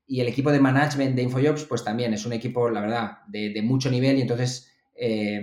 Y 0.07 0.21
el 0.21 0.29
equipo 0.29 0.51
de 0.51 0.59
management 0.59 1.15
de 1.15 1.23
Infojobs, 1.23 1.65
pues 1.65 1.85
también 1.85 2.13
es 2.13 2.27
un 2.27 2.33
equipo, 2.33 2.69
la 2.71 2.81
verdad, 2.81 3.19
de, 3.29 3.63
mucho 3.63 3.91
nivel 3.91 4.19
y 4.19 4.23
entonces 4.23 4.73
eh, 4.95 5.41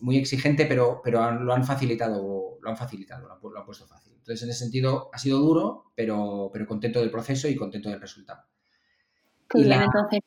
muy 0.00 0.16
exigente, 0.16 0.66
pero, 0.66 1.00
pero 1.04 1.30
lo 1.32 1.54
han 1.54 1.64
facilitado, 1.64 2.58
lo 2.60 2.70
han 2.70 2.76
facilitado, 2.76 3.28
lo 3.28 3.58
han 3.58 3.64
puesto 3.64 3.86
fácil. 3.86 4.14
Entonces, 4.16 4.42
en 4.42 4.50
ese 4.50 4.60
sentido, 4.60 5.10
ha 5.12 5.18
sido 5.18 5.38
duro, 5.38 5.92
pero, 5.94 6.50
pero 6.50 6.66
contento 6.66 7.00
del 7.00 7.10
proceso 7.10 7.46
y 7.46 7.56
contento 7.56 7.90
del 7.90 8.00
resultado. 8.00 8.42
y, 9.52 9.70
entonces. 9.70 10.20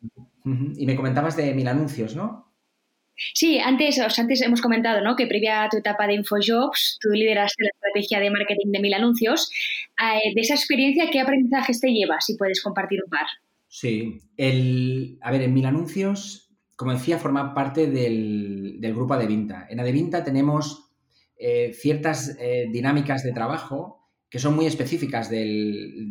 y 0.76 0.86
me 0.86 0.96
comentabas 0.96 1.36
de 1.36 1.54
mil 1.56 1.68
anuncios, 1.68 2.16
¿no? 2.16 2.47
Sí, 3.34 3.60
antes, 3.60 4.00
antes 4.00 4.42
hemos 4.42 4.62
comentado 4.62 5.02
¿no? 5.02 5.16
que 5.16 5.28
previa 5.28 5.64
a 5.64 5.70
tu 5.70 5.78
etapa 5.78 6.08
de 6.08 6.14
InfoJobs, 6.16 7.00
tú 7.02 7.10
lideraste 7.10 7.64
la 7.64 7.70
estrategia 7.70 8.20
de 8.20 8.32
marketing 8.32 8.72
de 8.72 8.80
mil 8.80 8.94
anuncios. 8.94 9.50
Eh, 10.00 10.34
de 10.36 10.42
esa 10.42 10.54
experiencia, 10.54 11.10
¿qué 11.12 11.20
aprendizajes 11.20 11.80
te 11.80 11.92
llevas? 11.92 12.26
Si 12.26 12.38
puedes 12.38 12.62
compartir 12.62 13.00
un 13.04 13.10
par. 13.10 13.28
Sí, 13.68 14.22
el, 14.38 15.18
a 15.22 15.32
ver, 15.32 15.42
en 15.42 15.54
mil 15.54 15.66
anuncios, 15.66 16.50
como 16.76 16.94
decía, 16.94 17.18
forma 17.18 17.54
parte 17.54 17.88
del, 17.88 18.78
del 18.80 18.94
grupo 18.94 19.16
Adevinta. 19.16 19.68
En 19.70 19.80
Adevinta 19.80 20.24
tenemos 20.24 20.88
eh, 21.40 21.72
ciertas 21.74 22.36
eh, 22.40 22.68
dinámicas 22.72 23.24
de 23.24 23.32
trabajo 23.32 24.10
que 24.30 24.40
son 24.40 24.56
muy 24.56 24.66
específicas 24.66 25.30
del, 25.30 26.10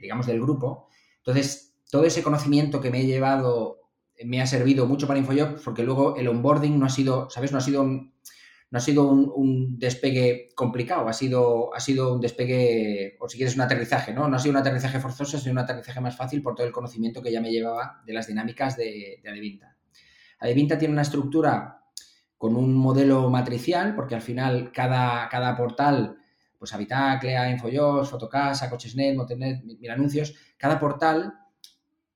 digamos, 0.00 0.26
del 0.26 0.40
grupo. 0.40 0.88
Entonces, 1.18 1.76
todo 1.90 2.04
ese 2.04 2.22
conocimiento 2.22 2.80
que 2.80 2.90
me 2.90 3.00
he 3.00 3.06
llevado 3.06 3.87
me 4.24 4.40
ha 4.40 4.46
servido 4.46 4.86
mucho 4.86 5.06
para 5.06 5.18
InfoJob 5.18 5.62
porque 5.62 5.82
luego 5.82 6.16
el 6.16 6.28
onboarding 6.28 6.78
no 6.78 6.86
ha 6.86 6.90
sido, 6.90 7.30
¿sabes? 7.30 7.52
No 7.52 7.58
ha 7.58 7.60
sido 7.60 7.82
un, 7.82 8.12
no 8.70 8.78
ha 8.78 8.80
sido 8.80 9.10
un, 9.10 9.78
despegue 9.78 10.50
complicado, 10.54 11.08
ha 11.08 11.12
sido, 11.12 11.74
ha 11.74 11.80
sido 11.80 12.14
un 12.14 12.20
despegue, 12.20 13.16
o 13.20 13.28
si 13.28 13.38
quieres, 13.38 13.54
un 13.54 13.62
aterrizaje, 13.62 14.12
¿no? 14.12 14.28
No 14.28 14.36
ha 14.36 14.38
sido 14.38 14.52
un 14.52 14.58
aterrizaje 14.58 15.00
forzoso, 15.00 15.36
ha 15.36 15.40
sido 15.40 15.52
un 15.52 15.58
aterrizaje 15.58 16.00
más 16.00 16.16
fácil 16.16 16.42
por 16.42 16.54
todo 16.54 16.66
el 16.66 16.72
conocimiento 16.72 17.22
que 17.22 17.32
ya 17.32 17.40
me 17.40 17.50
llevaba 17.50 18.02
de 18.04 18.12
las 18.12 18.26
dinámicas 18.26 18.76
de, 18.76 19.20
de 19.22 19.28
Adevinta. 19.30 19.76
Adevinta 20.40 20.78
tiene 20.78 20.92
una 20.92 21.02
estructura 21.02 21.80
con 22.36 22.56
un 22.56 22.74
modelo 22.74 23.30
matricial, 23.30 23.94
porque 23.94 24.14
al 24.14 24.22
final 24.22 24.70
cada, 24.72 25.28
cada 25.28 25.56
portal, 25.56 26.18
pues 26.58 26.72
Habitaclea, 26.74 27.50
Infojobs, 27.50 28.10
Fotocasa, 28.10 28.68
Cochesnet, 28.68 29.16
Motenet, 29.16 29.64
Mil 29.64 29.90
Anuncios, 29.90 30.34
cada 30.56 30.78
portal 30.78 31.34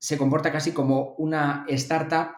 se 0.02 0.18
comporta 0.18 0.50
casi 0.50 0.72
como 0.72 1.14
una 1.18 1.64
startup 1.68 2.34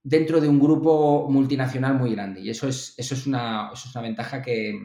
dentro 0.00 0.40
de 0.40 0.46
un 0.46 0.60
grupo 0.60 1.28
multinacional 1.28 1.94
muy 1.94 2.12
grande. 2.12 2.40
Y 2.40 2.50
eso 2.50 2.68
es, 2.68 2.94
eso 2.96 3.14
es, 3.14 3.26
una, 3.26 3.72
es 3.74 3.84
una 3.92 4.02
ventaja 4.02 4.40
que, 4.40 4.78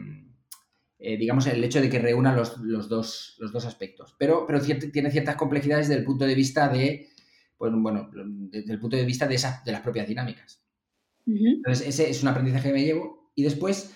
eh, 0.98 1.16
digamos, 1.16 1.46
el 1.46 1.62
hecho 1.62 1.80
de 1.80 1.88
que 1.88 2.00
reúna 2.00 2.34
los, 2.34 2.60
dos, 2.88 3.36
los 3.38 3.52
dos 3.52 3.64
aspectos. 3.64 4.16
Pero, 4.18 4.44
pero 4.44 4.60
tiene 4.60 5.12
ciertas 5.12 5.36
complejidades 5.36 5.86
desde 5.86 6.00
el 6.00 6.04
punto 6.04 6.26
de 6.26 6.34
vista 6.34 6.68
de, 6.68 7.10
pues, 7.56 7.72
bueno, 7.72 8.10
desde 8.12 8.72
el 8.72 8.80
punto 8.80 8.96
de 8.96 9.04
vista 9.04 9.28
de, 9.28 9.36
esa, 9.36 9.62
de 9.64 9.70
las 9.70 9.82
propias 9.82 10.08
dinámicas. 10.08 10.60
Entonces, 11.26 11.86
ese 11.86 12.10
es 12.10 12.24
un 12.24 12.28
aprendizaje 12.28 12.70
que 12.70 12.74
me 12.74 12.84
llevo. 12.84 13.30
Y 13.36 13.44
después, 13.44 13.94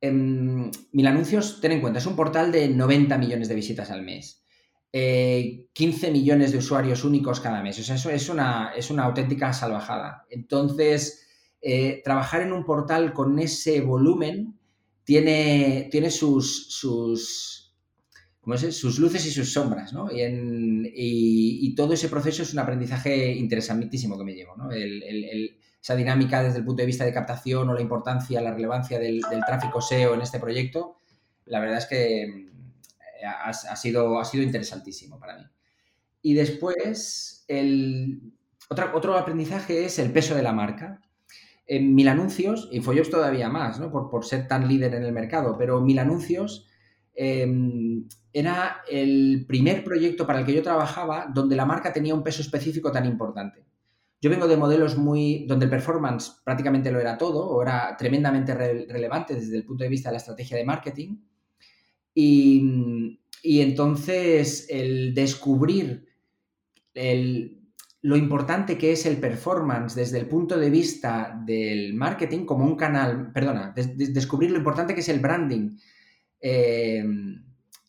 em, 0.00 0.70
Mil 0.92 1.06
Anuncios, 1.06 1.60
ten 1.60 1.72
en 1.72 1.82
cuenta, 1.82 1.98
es 1.98 2.06
un 2.06 2.16
portal 2.16 2.50
de 2.50 2.66
90 2.70 3.18
millones 3.18 3.48
de 3.48 3.54
visitas 3.54 3.90
al 3.90 4.02
mes. 4.02 4.47
15 4.92 6.06
eh, 6.06 6.10
millones 6.10 6.52
de 6.52 6.58
usuarios 6.58 7.04
únicos 7.04 7.40
cada 7.40 7.62
mes. 7.62 7.78
O 7.78 7.82
sea, 7.82 7.96
eso 7.96 8.10
es 8.10 8.28
una, 8.28 8.72
auténtica 9.02 9.52
salvajada. 9.52 10.24
Entonces, 10.30 11.26
eh, 11.60 12.00
trabajar 12.04 12.42
en 12.42 12.52
un 12.52 12.64
portal 12.64 13.12
con 13.12 13.38
ese 13.38 13.80
volumen 13.80 14.58
tiene, 15.04 15.88
sus, 16.10 17.72
luces 18.44 19.26
y 19.26 19.30
sus 19.30 19.52
sombras, 19.52 19.92
y, 20.94 21.74
todo 21.74 21.94
ese 21.94 22.08
proceso 22.08 22.42
es 22.42 22.52
un 22.52 22.58
aprendizaje 22.58 23.32
interesantísimo 23.32 24.18
que 24.18 24.24
me 24.24 24.34
llevo, 24.34 24.56
¿no? 24.56 24.70
el, 24.70 25.58
esa 25.82 25.94
dinámica 25.94 26.42
desde 26.42 26.58
el 26.58 26.64
punto 26.64 26.82
de 26.82 26.86
vista 26.86 27.04
de 27.04 27.12
captación 27.12 27.68
o 27.68 27.74
la 27.74 27.80
importancia, 27.80 28.40
la 28.40 28.52
relevancia 28.52 28.98
del, 28.98 29.22
tráfico 29.46 29.80
SEO 29.80 30.14
en 30.14 30.22
este 30.22 30.40
proyecto, 30.40 30.98
la 31.46 31.60
verdad 31.60 31.78
es 31.78 31.86
que 31.86 32.48
ha, 33.26 33.52
sido, 33.76 34.18
ha 34.18 34.24
sido 34.24 34.42
interesantísimo 34.42 35.18
para 35.18 35.38
mí. 35.38 35.44
Y 36.22 36.34
después, 36.34 37.44
el, 37.48 38.20
otro 38.68 39.16
aprendizaje 39.16 39.84
es 39.84 39.98
el 39.98 40.12
peso 40.12 40.34
de 40.34 40.42
la 40.42 40.52
marca. 40.52 41.00
En 41.66 41.94
Mil 41.94 42.08
Anuncios, 42.08 42.68
Infojobs 42.72 43.10
todavía 43.10 43.48
más, 43.48 43.78
¿no? 43.78 43.90
por, 43.90 44.08
por 44.08 44.24
ser 44.24 44.48
tan 44.48 44.68
líder 44.68 44.94
en 44.94 45.04
el 45.04 45.12
mercado, 45.12 45.56
pero 45.58 45.80
Mil 45.80 45.98
Anuncios 45.98 46.66
em, 47.14 48.08
era 48.32 48.82
el 48.90 49.44
primer 49.46 49.84
proyecto 49.84 50.26
para 50.26 50.40
el 50.40 50.46
que 50.46 50.54
yo 50.54 50.62
trabajaba 50.62 51.30
donde 51.32 51.56
la 51.56 51.66
marca 51.66 51.92
tenía 51.92 52.14
un 52.14 52.22
peso 52.22 52.40
específico 52.40 52.90
tan 52.90 53.04
importante. 53.04 53.66
Yo 54.20 54.30
vengo 54.30 54.48
de 54.48 54.56
modelos 54.56 54.96
muy 54.96 55.46
donde 55.46 55.66
el 55.66 55.70
performance 55.70 56.40
prácticamente 56.42 56.90
lo 56.90 56.98
era 56.98 57.16
todo 57.16 57.46
o 57.46 57.62
era 57.62 57.96
tremendamente 57.96 58.52
relevante 58.54 59.34
desde 59.34 59.56
el 59.56 59.64
punto 59.64 59.84
de 59.84 59.90
vista 59.90 60.08
de 60.08 60.14
la 60.14 60.18
estrategia 60.18 60.56
de 60.56 60.64
marketing. 60.64 61.18
Y, 62.20 63.60
entonces 63.60 64.66
el 64.68 65.14
descubrir 65.14 66.04
lo 68.02 68.16
importante 68.16 68.76
que 68.76 68.90
es 68.90 69.06
el 69.06 69.18
performance 69.18 69.94
desde 69.94 70.18
el 70.18 70.26
punto 70.26 70.58
de 70.58 70.68
vista 70.68 71.40
del 71.46 71.94
marketing 71.94 72.44
como 72.44 72.64
un 72.64 72.74
canal, 72.74 73.30
perdona, 73.32 73.72
descubrir 73.72 74.50
lo 74.50 74.58
importante 74.58 74.94
que 74.94 75.00
es 75.00 75.08
el 75.08 75.20
branding 75.20 75.76
eh, 76.40 77.04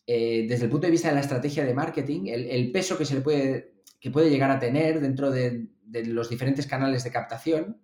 eh, 0.06 0.46
desde 0.48 0.64
el 0.66 0.70
punto 0.70 0.86
de 0.86 0.92
vista 0.92 1.08
de 1.08 1.14
la 1.14 1.22
estrategia 1.22 1.64
de 1.64 1.74
marketing, 1.74 2.26
el, 2.26 2.46
el 2.46 2.70
peso 2.70 2.96
que 2.96 3.04
se 3.04 3.14
le 3.14 3.22
puede, 3.22 3.74
que 4.00 4.12
puede 4.12 4.30
llegar 4.30 4.52
a 4.52 4.60
tener 4.60 5.00
dentro 5.00 5.32
de, 5.32 5.66
de 5.82 6.06
los 6.06 6.30
diferentes 6.30 6.68
canales 6.68 7.02
de 7.02 7.10
captación, 7.10 7.80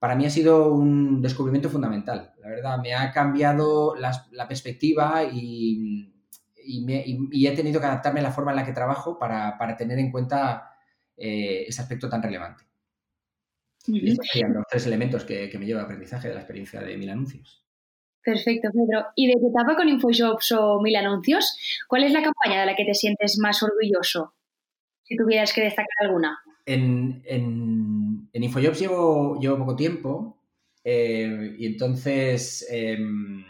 para 0.00 0.16
mí 0.16 0.24
ha 0.24 0.30
sido 0.30 0.72
un 0.72 1.20
descubrimiento 1.20 1.68
fundamental. 1.68 2.32
La 2.40 2.48
verdad, 2.48 2.78
me 2.82 2.94
ha 2.94 3.12
cambiado 3.12 3.94
la, 3.94 4.48
perspectiva 4.48 5.22
y, 5.24 6.10
he 6.56 7.54
tenido 7.54 7.80
que 7.80 7.86
adaptarme 7.86 8.20
a 8.20 8.24
la 8.24 8.32
forma 8.32 8.52
en 8.52 8.56
la 8.56 8.64
que 8.64 8.72
trabajo 8.72 9.18
para, 9.18 9.76
tener 9.76 9.98
en 9.98 10.10
cuenta 10.10 10.72
eh, 11.18 11.66
ese 11.68 11.82
aspecto 11.82 12.08
tan 12.08 12.22
relevante. 12.22 12.64
estos 13.86 14.26
serían 14.32 14.54
los 14.54 14.66
tres 14.70 14.86
elementos 14.86 15.24
que, 15.24 15.54
me 15.58 15.66
lleva 15.66 15.82
aprendizaje 15.82 16.28
de 16.28 16.34
la 16.34 16.40
experiencia 16.40 16.80
de 16.80 16.96
Mil 16.96 17.10
Anuncios. 17.10 17.66
Perfecto, 18.24 18.70
Pedro. 18.72 19.06
¿Y 19.14 19.26
de 19.28 19.34
tu 19.34 19.50
etapa 19.50 19.76
con 19.76 19.88
InfoJobs 19.88 20.52
o 20.52 20.80
Mil 20.80 20.96
Anuncios, 20.96 21.58
cuál 21.88 22.04
es 22.04 22.12
la 22.12 22.22
campaña 22.22 22.60
de 22.60 22.66
la 22.66 22.74
que 22.74 22.86
te 22.86 22.94
sientes 22.94 23.38
más 23.38 23.62
orgulloso? 23.62 24.32
Si 25.02 25.14
tuvieras 25.14 25.52
que 25.52 25.62
destacar 25.62 25.88
alguna. 26.00 26.38
En, 26.66 27.22
en, 27.24 28.28
Infojobs 28.32 28.78
llevo, 28.78 29.38
llevo 29.40 29.58
poco 29.58 29.76
tiempo 29.76 30.40
eh, 30.84 31.56
y 31.58 31.66
entonces 31.66 32.66
em, 32.70 33.44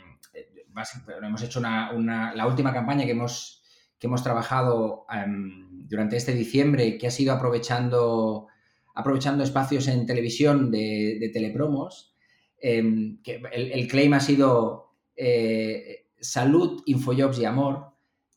hemos 1.22 1.42
hecho 1.42 1.60
una, 1.60 2.34
la 2.34 2.46
última 2.46 2.72
campaña 2.72 3.04
que 3.04 3.12
hemos, 3.12 3.62
que 3.98 4.06
hemos 4.06 4.22
trabajado 4.22 5.06
em, 5.12 5.86
durante 5.86 6.16
este 6.16 6.34
diciembre, 6.34 6.98
que 6.98 7.06
ha 7.06 7.10
sido 7.10 7.32
aprovechando, 7.32 8.46
aprovechando 8.94 9.44
espacios 9.44 9.88
en 9.88 10.06
televisión 10.06 10.70
de, 10.70 11.30
telepromos. 11.32 12.14
Em, 12.62 13.22
que 13.22 13.42
el, 13.52 13.88
claim 13.88 14.12
ha 14.12 14.20
sido 14.20 14.96
eh, 15.16 16.08
salud, 16.20 16.82
infojobs 16.86 17.38
y 17.38 17.44
amor. 17.44 17.89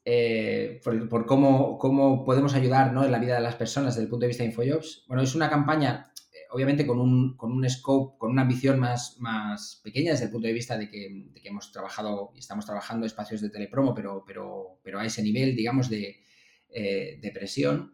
Eh, 0.05 0.81
por, 0.83 1.25
cómo, 1.25 2.23
podemos 2.25 2.53
ayudar 2.53 2.93
en 2.95 3.11
la 3.11 3.19
vida 3.19 3.35
de 3.35 3.41
las 3.41 3.55
personas 3.55 3.95
desde 3.95 4.03
el 4.03 4.09
punto 4.09 4.23
de 4.23 4.27
vista 4.27 4.43
de 4.43 4.49
Infojobs. 4.49 5.05
Bueno, 5.07 5.23
es 5.23 5.33
una 5.35 5.49
campaña 5.49 6.13
obviamente 6.53 6.85
con 6.85 6.99
un, 6.99 7.69
scope, 7.69 8.17
con 8.19 8.31
una 8.31 8.43
ambición 8.43 8.79
más, 8.79 9.81
pequeña 9.83 10.11
desde 10.11 10.25
el 10.25 10.31
punto 10.31 10.47
de 10.47 10.53
vista 10.53 10.77
de 10.77 10.87
que, 10.87 11.31
hemos 11.43 11.71
trabajado 11.71 12.31
y 12.35 12.39
estamos 12.39 12.65
trabajando 12.65 13.05
espacios 13.05 13.41
de 13.41 13.49
telepromo, 13.49 13.93
pero, 13.93 14.99
a 14.99 15.05
ese 15.05 15.23
nivel, 15.23 15.55
digamos, 15.55 15.89
de, 15.89 16.21
eh, 16.69 17.31
presión. 17.33 17.93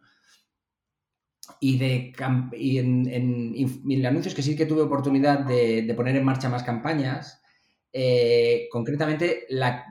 Y, 1.61 1.79
de, 1.79 2.13
y 2.57 2.77
en, 2.77 3.07
en, 3.07 4.05
anuncios 4.05 4.35
que 4.35 4.43
sí 4.43 4.55
que 4.55 4.67
tuve 4.67 4.81
oportunidad 4.81 5.39
de, 5.39 5.91
poner 5.95 6.17
en 6.17 6.25
marcha 6.25 6.49
más 6.49 6.63
campañas, 6.63 7.41
eh, 7.93 8.67
concretamente 8.71 9.45
la, 9.49 9.85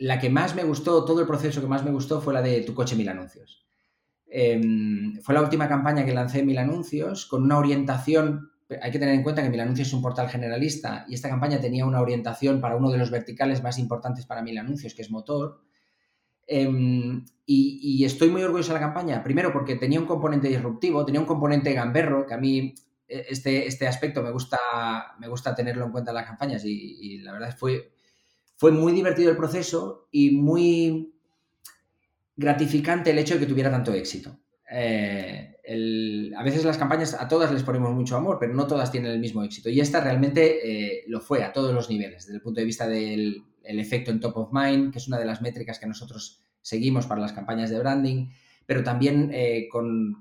la, 0.00 0.18
que 0.18 0.30
más 0.30 0.54
me 0.54 0.64
gustó, 0.64 1.04
todo 1.04 1.20
el 1.20 1.26
proceso 1.26 1.60
que 1.60 1.66
más 1.66 1.84
me 1.84 1.90
gustó 1.90 2.20
fue 2.20 2.34
la 2.34 2.42
de 2.42 2.62
Tu 2.62 2.74
coche 2.74 2.96
mil 2.96 3.08
anuncios. 3.08 3.64
Em, 4.30 5.20
fue 5.22 5.34
la 5.34 5.42
última 5.42 5.68
campaña 5.68 6.04
que 6.04 6.14
lancé 6.14 6.44
Mil 6.44 6.58
Anuncios 6.58 7.26
con 7.26 7.42
una 7.42 7.58
orientación. 7.58 8.52
Hay 8.80 8.92
que 8.92 9.00
tener 9.00 9.14
en 9.14 9.24
cuenta 9.24 9.42
que 9.42 9.50
Mil 9.50 9.60
Anuncios 9.60 9.88
es 9.88 9.94
un 9.94 10.02
portal 10.02 10.28
generalista 10.28 11.04
y 11.08 11.14
esta 11.14 11.28
campaña 11.28 11.60
tenía 11.60 11.84
una 11.84 12.00
orientación 12.00 12.60
para 12.60 12.76
uno 12.76 12.90
de 12.90 12.98
los 12.98 13.10
verticales 13.10 13.62
más 13.62 13.78
importantes 13.78 14.26
para 14.26 14.42
Mil 14.42 14.56
Anuncios, 14.56 14.94
que 14.94 15.02
es 15.02 15.10
motor. 15.10 15.60
Em, 16.46 17.24
y, 17.44 18.04
estoy 18.04 18.30
muy 18.30 18.42
orgulloso 18.42 18.72
de 18.72 18.80
la 18.80 18.86
campaña, 18.86 19.22
primero 19.22 19.52
porque 19.52 19.76
tenía 19.76 20.00
un 20.00 20.06
componente 20.06 20.48
disruptivo, 20.48 21.04
tenía 21.04 21.20
un 21.20 21.26
componente 21.26 21.72
gamberro, 21.72 22.26
que 22.26 22.34
a 22.34 22.38
mí 22.38 22.74
e, 23.08 23.26
este, 23.28 23.66
este 23.66 23.88
aspecto 23.88 24.22
me 24.22 24.30
gusta, 24.30 24.58
me 25.18 25.28
gusta 25.28 25.54
tenerlo 25.54 25.84
en 25.86 25.92
cuenta 25.92 26.12
en 26.12 26.16
las 26.16 26.26
campañas 26.26 26.64
y, 26.64 26.98
y 27.00 27.18
la 27.18 27.32
verdad 27.32 27.56
fue, 27.56 27.92
fue 28.60 28.72
muy 28.72 28.92
divertido 28.92 29.30
el 29.30 29.38
proceso 29.38 30.08
y 30.12 30.32
muy, 30.32 31.14
gratificante 32.40 33.10
el 33.10 33.18
hecho 33.18 33.34
de 33.34 33.40
que 33.40 33.46
tuviera 33.46 33.70
tanto 33.70 33.94
éxito. 33.94 34.38
Eh, 34.70 35.54
a 36.36 36.42
veces 36.42 36.64
las 36.64 36.76
campañas 36.76 37.14
a 37.18 37.26
todas 37.26 37.50
les 37.52 37.62
ponemos 37.62 37.94
mucho 37.94 38.16
amor, 38.16 38.36
pero 38.38 38.52
no 38.52 38.66
todas 38.66 38.92
tienen 38.92 39.12
el 39.12 39.18
mismo 39.18 39.42
éxito. 39.44 39.70
Y 39.70 39.80
esta 39.80 40.02
realmente 40.02 40.58
eh, 40.62 41.04
lo 41.06 41.20
fue 41.20 41.42
a 41.42 41.54
todos 41.54 41.72
los 41.72 41.88
niveles, 41.88 42.26
desde 42.26 42.36
el 42.36 42.42
punto 42.42 42.60
de 42.60 42.66
vista 42.66 42.86
del 42.86 43.44
efecto 43.62 44.10
en 44.10 44.20
top 44.20 44.36
of 44.36 44.50
mind, 44.52 44.92
que 44.92 44.98
es 44.98 45.08
una 45.08 45.18
de 45.18 45.24
las 45.24 45.40
métricas 45.40 45.78
que 45.78 45.86
nosotros 45.86 46.44
seguimos 46.60 47.06
para 47.06 47.22
las 47.22 47.32
campañas 47.32 47.70
de 47.70 47.78
branding, 47.78 48.28
pero 48.66 48.82
también 48.84 49.30
eh, 49.32 49.68
con, 49.70 50.18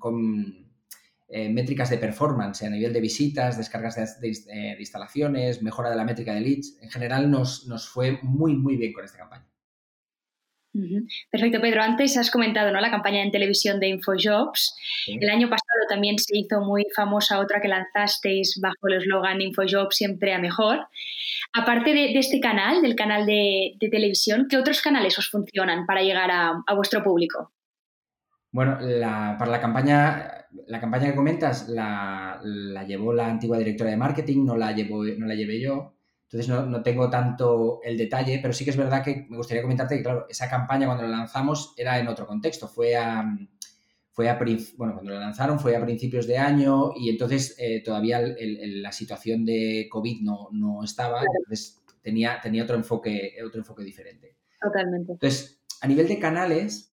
métricas 1.29 1.89
de 1.89 1.97
performance 1.97 2.63
a 2.63 2.69
nivel 2.69 2.91
de 2.91 3.01
visitas, 3.01 3.57
descargas 3.57 4.19
de, 4.19 4.75
instalaciones, 4.79 5.61
mejora 5.61 5.89
de 5.89 5.95
la 5.95 6.03
métrica 6.03 6.33
de 6.33 6.41
leads. 6.41 6.77
En 6.81 6.89
general 6.89 7.29
nos, 7.29 7.67
nos 7.67 7.87
fue 7.87 8.19
muy, 8.23 8.55
muy 8.55 8.77
bien 8.77 8.93
con 8.93 9.05
esta 9.05 9.19
campaña. 9.19 9.49
Perfecto, 11.31 11.59
Pedro. 11.61 11.81
Antes 11.81 12.15
has 12.17 12.29
comentado 12.29 12.71
¿no? 12.71 12.79
la 12.79 12.91
campaña 12.91 13.23
en 13.23 13.31
televisión 13.31 13.79
de 13.79 13.87
InfoJobs. 13.87 14.75
El 15.07 15.29
año 15.29 15.49
pasado 15.49 15.79
también 15.89 16.19
se 16.19 16.37
hizo 16.37 16.61
muy 16.61 16.85
famosa 16.95 17.39
otra 17.39 17.59
que 17.59 17.67
lanzasteis 17.67 18.59
bajo 18.61 18.87
el 18.87 19.01
eslogan 19.01 19.41
InfoJobs 19.41 19.95
siempre 19.95 20.33
a 20.33 20.39
mejor. 20.39 20.87
Aparte 21.53 21.93
de, 21.93 22.17
este 22.17 22.39
canal, 22.39 22.81
del 22.81 22.95
canal 22.95 23.25
de, 23.25 23.75
televisión, 23.79 24.47
¿qué 24.49 24.57
otros 24.57 24.81
canales 24.81 25.17
os 25.17 25.29
funcionan 25.29 25.85
para 25.85 26.01
llegar 26.01 26.29
a, 26.31 26.75
vuestro 26.75 27.03
público? 27.03 27.51
Bueno, 28.51 28.77
para 28.79 29.51
la 29.51 29.61
campaña, 29.61 30.47
la 30.67 30.79
campaña 30.79 31.09
que 31.09 31.15
comentas 31.15 31.69
la, 31.69 32.39
la, 32.43 32.83
llevó 32.83 33.13
la 33.13 33.27
antigua 33.27 33.57
directora 33.57 33.91
de 33.91 33.97
marketing, 33.97 34.45
no 34.45 34.57
la, 34.57 34.71
llevo, 34.71 35.03
no 35.03 35.25
la 35.27 35.35
llevé 35.35 35.59
yo. 35.59 35.93
Entonces 36.31 36.47
no, 36.47 36.83
tengo 36.83 37.09
tanto 37.09 37.79
el 37.83 37.97
detalle, 37.97 38.39
pero 38.39 38.53
sí 38.53 38.63
que 38.63 38.69
es 38.69 38.77
verdad 38.77 39.03
que 39.03 39.25
me 39.29 39.37
gustaría 39.37 39.63
comentarte 39.63 39.97
que, 39.97 40.03
claro, 40.03 40.27
esa 40.29 40.47
campaña 40.47 40.85
cuando 40.85 41.03
la 41.03 41.17
lanzamos 41.17 41.73
era 41.75 41.97
en 41.97 42.07
otro 42.07 42.27
contexto. 42.27 42.67
Fue 42.67 42.95
a, 42.95 43.25
fue 44.11 44.29
a 44.29 44.37
bueno, 44.77 44.93
cuando 44.93 45.11
la 45.11 45.19
lanzaron 45.19 45.59
fue 45.59 45.75
a 45.75 45.83
principios 45.83 46.27
de 46.27 46.37
año 46.37 46.91
y 46.95 47.09
entonces 47.09 47.55
eh, 47.57 47.81
todavía 47.83 48.21
la 48.21 48.91
situación 48.91 49.43
de 49.43 49.87
COVID 49.89 50.21
no, 50.21 50.49
no 50.51 50.83
estaba, 50.83 51.21
entonces 51.21 51.81
tenía, 52.01 52.39
tenía 52.41 52.63
otro, 52.63 52.75
enfoque, 52.75 53.33
otro 53.43 53.61
enfoque 53.61 53.83
diferente. 53.83 54.35
Totalmente. 54.61 55.13
Entonces, 55.13 55.61
a 55.81 55.87
nivel 55.87 56.07
de 56.07 56.19
canales, 56.19 56.93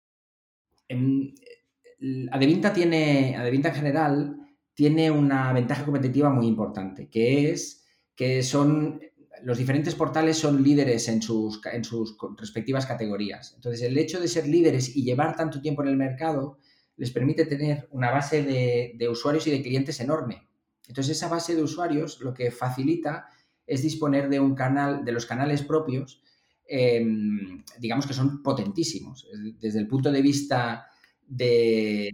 Adevinta 2.30 2.72
tiene, 2.72 3.36
Adevinta 3.36 3.68
en 3.68 3.74
general 3.74 4.36
tiene 4.74 5.10
una 5.10 5.52
ventaja 5.52 5.84
competitiva 5.84 6.30
muy 6.30 6.46
importante, 6.46 7.08
que 7.08 7.50
es 7.50 7.84
que 8.14 8.42
son 8.42 9.00
los 9.42 9.58
diferentes 9.58 9.94
portales 9.94 10.36
son 10.36 10.62
líderes 10.62 11.08
en 11.08 11.20
sus, 11.20 11.60
en 11.66 11.84
sus 11.84 12.16
respectivas 12.36 12.86
categorías. 12.86 13.52
Entonces, 13.56 13.82
el 13.82 13.98
hecho 13.98 14.20
de 14.20 14.28
ser 14.28 14.46
líderes 14.46 14.96
y 14.96 15.02
llevar 15.02 15.36
tanto 15.36 15.60
tiempo 15.60 15.82
en 15.82 15.88
el 15.88 15.96
mercado 15.96 16.58
les 16.96 17.10
permite 17.10 17.46
tener 17.46 17.88
una 17.90 18.10
base 18.10 18.42
de, 18.42 19.08
usuarios 19.08 19.46
y 19.46 19.50
de 19.50 19.62
clientes 19.62 19.98
enorme. 20.00 20.48
Entonces, 20.86 21.16
esa 21.16 21.28
base 21.28 21.56
de 21.56 21.62
usuarios 21.62 22.20
lo 22.20 22.32
que 22.34 22.50
facilita 22.50 23.26
es 23.66 23.82
disponer 23.82 24.28
de 24.28 24.40
un 24.40 24.54
canal, 24.54 25.04
de 25.04 25.12
los 25.12 25.26
canales 25.26 25.62
propios, 25.62 26.22
em, 26.66 27.64
digamos 27.78 28.06
que 28.06 28.14
son 28.14 28.42
potentísimos. 28.42 29.26
Desde 29.58 29.80
el 29.80 29.88
punto 29.88 30.12
de 30.12 30.22
vista 30.22 30.86
de, 31.26 32.12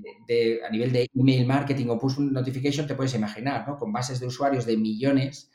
a 0.67 0.71
nivel 0.71 0.93
de 0.93 1.09
email 1.15 1.47
marketing 1.47 1.89
o 1.89 1.99
push 1.99 2.19
notification, 2.19 2.87
te 2.87 2.95
puedes 2.95 3.15
imaginar, 3.15 3.67
¿no? 3.67 3.77
Con 3.77 3.93
bases 3.93 4.21
de 4.21 4.27
usuarios 4.27 4.67
de 4.67 4.77
millones 4.77 5.51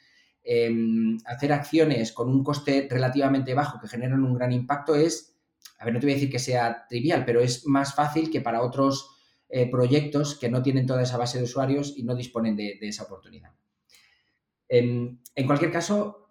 Em, 0.46 1.18
hacer 1.26 1.54
acciones 1.54 2.12
con 2.12 2.28
un 2.30 2.44
coste 2.44 2.88
relativamente 2.90 3.54
bajo 3.54 3.80
que 3.80 3.88
generan 3.88 4.26
un 4.26 4.34
gran 4.34 4.52
impacto 4.52 4.94
es, 4.94 5.38
a 5.80 5.86
ver, 5.86 5.94
no 5.94 6.02
te 6.02 6.06
voy 6.06 6.12
a 6.12 6.16
decir 6.16 6.30
que 6.30 6.40
sea 6.40 6.86
trivial, 6.90 7.24
pero 7.24 7.40
es 7.40 7.66
más 7.66 7.96
fácil 7.96 8.30
que 8.30 8.42
para 8.42 8.62
otros 8.62 9.10
eh, 9.48 9.72
proyectos 9.72 10.38
que 10.38 10.50
no 10.50 10.62
tienen 10.62 10.86
toda 10.86 11.04
esa 11.04 11.18
base 11.18 11.38
de 11.38 11.46
usuarios 11.46 11.94
y 11.96 12.04
no 12.04 12.14
disponen 12.14 12.58
de, 12.58 12.78
esa 12.82 13.04
oportunidad. 13.04 13.52
En, 14.68 15.22
cualquier 15.46 15.72
caso, 15.72 16.28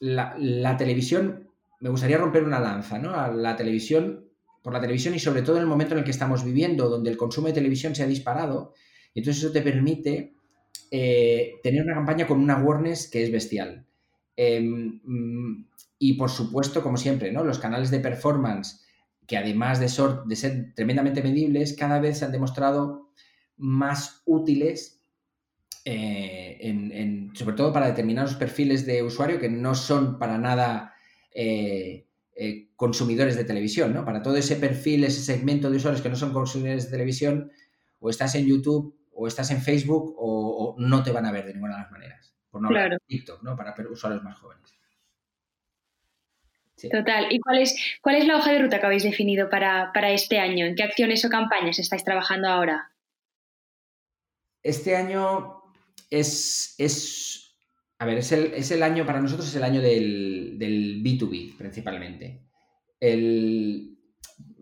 la, 0.00 0.76
televisión, 0.76 1.50
me 1.78 1.90
gustaría 1.90 2.18
romper 2.18 2.42
una 2.42 2.58
lanza, 2.58 2.98
¿no? 2.98 3.32
la 3.32 3.56
televisión, 3.56 4.30
por 4.64 4.72
la 4.72 4.80
televisión 4.80 5.14
y 5.14 5.18
sobre 5.18 5.42
todo 5.42 5.56
en 5.56 5.62
el 5.62 5.68
momento 5.68 5.92
en 5.92 5.98
el 5.98 6.04
que 6.04 6.10
estamos 6.10 6.42
viviendo, 6.42 6.88
donde 6.88 7.10
el 7.10 7.18
consumo 7.18 7.48
de 7.48 7.52
televisión 7.52 7.94
se 7.94 8.02
ha 8.02 8.06
disparado, 8.06 8.72
entonces 9.14 9.44
eso 9.44 9.52
te 9.52 9.60
permite 9.60 10.32
eh, 10.90 11.56
tener 11.62 11.82
una 11.82 11.92
campaña 11.92 12.26
con 12.26 12.40
una 12.40 12.54
awareness 12.54 13.10
que 13.10 13.22
es 13.22 13.30
bestial. 13.30 13.84
Em, 14.34 15.02
mm, 15.04 15.68
y 15.98 16.14
por 16.14 16.30
supuesto, 16.30 16.82
como 16.82 16.96
siempre, 16.96 17.30
¿no? 17.30 17.44
los 17.44 17.58
canales 17.58 17.90
de 17.90 18.00
performance, 18.00 18.86
que 19.26 19.36
además 19.36 19.80
de, 19.80 19.86
de 20.24 20.36
ser 20.36 20.72
tremendamente 20.74 21.22
medibles, 21.22 21.74
cada 21.74 22.00
vez 22.00 22.18
se 22.18 22.24
han 22.24 22.32
demostrado 22.32 23.10
más 23.58 24.22
útiles, 24.24 24.98
eh, 25.84 27.30
sobre 27.34 27.54
todo 27.54 27.70
para 27.70 27.88
determinados 27.88 28.34
perfiles 28.36 28.86
de 28.86 29.02
usuario 29.02 29.38
que 29.38 29.50
no 29.50 29.74
son 29.74 30.18
para 30.18 30.38
nada 30.38 30.94
eh, 31.34 32.06
consumidores 32.76 33.36
de 33.36 33.44
televisión. 33.44 33.92
¿no? 33.92 34.04
Para 34.04 34.22
todo 34.22 34.36
ese 34.36 34.56
perfil, 34.56 35.04
ese 35.04 35.20
segmento 35.20 35.70
de 35.70 35.76
usuarios 35.76 36.02
que 36.02 36.08
no 36.08 36.16
son 36.16 36.32
consumidores 36.32 36.86
de 36.86 36.90
televisión, 36.90 37.50
o 37.98 38.10
estás 38.10 38.34
en 38.34 38.46
YouTube 38.46 38.98
o 39.12 39.26
estás 39.26 39.50
en 39.50 39.62
Facebook 39.62 40.14
o, 40.18 40.74
no 40.78 41.02
te 41.02 41.12
van 41.12 41.26
a 41.26 41.32
ver 41.32 41.46
de 41.46 41.54
ninguna 41.54 41.76
de 41.76 41.82
las 41.82 41.90
maneras. 41.90 42.34
Por 42.50 42.60
no 42.60 42.68
hablar 42.68 42.90
de 42.90 42.98
TikTok, 43.06 43.42
¿no? 43.42 43.56
Para 43.56 43.74
usuarios 43.90 44.22
más 44.22 44.38
jóvenes. 44.38 44.74
Total. 46.90 47.26
¿Y 47.30 47.40
cuál 47.40 47.58
es, 47.58 47.76
cuál 48.02 48.16
es 48.16 48.26
la 48.26 48.36
hoja 48.36 48.52
de 48.52 48.58
ruta 48.58 48.80
que 48.80 48.86
habéis 48.86 49.04
definido 49.04 49.48
para, 49.48 49.90
este 50.10 50.38
año? 50.38 50.66
¿En 50.66 50.74
qué 50.74 50.82
acciones 50.82 51.24
o 51.24 51.30
campañas 51.30 51.78
estáis 51.78 52.04
trabajando 52.04 52.48
ahora? 52.48 52.90
Este 54.62 54.96
año 54.96 55.62
es, 56.10 56.74
es 56.78 57.43
a 58.04 58.06
ver, 58.06 58.18
es 58.18 58.70
el, 58.70 58.82
año, 58.82 59.04
para 59.04 59.20
nosotros 59.20 59.48
es 59.48 59.56
el 59.56 59.64
año 59.64 59.80
del, 59.80 60.56
del 60.58 61.02
B2B 61.02 61.56
principalmente. 61.56 62.42
El, 63.00 63.98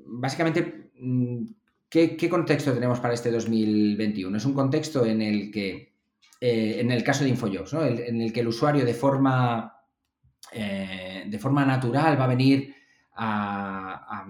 básicamente 0.07 0.91
mm, 0.99 1.45
¿Qué, 1.93 2.31
contexto 2.31 2.73
tenemos 2.73 3.01
para 3.01 3.13
este 3.13 3.31
2021? 3.31 4.39
Es 4.39 4.47
un 4.47 4.55
contexto 4.55 5.05
en 5.05 5.21
el 5.21 5.51
que, 5.51 5.93
eh, 6.41 6.77
en 6.81 6.91
el 6.91 7.05
caso 7.05 7.23
de 7.23 7.29
Infojobs, 7.29 7.75
en 7.75 8.23
el 8.23 8.33
que 8.33 8.41
el 8.41 8.49
usuario 8.49 8.87
de 8.87 8.95
forma, 8.95 9.77
eh, 10.53 11.25
de 11.29 11.39
forma 11.39 11.67
natural 11.67 12.19
va 12.19 12.25
a 12.25 12.29
venir 12.29 12.75
a, 13.15 14.25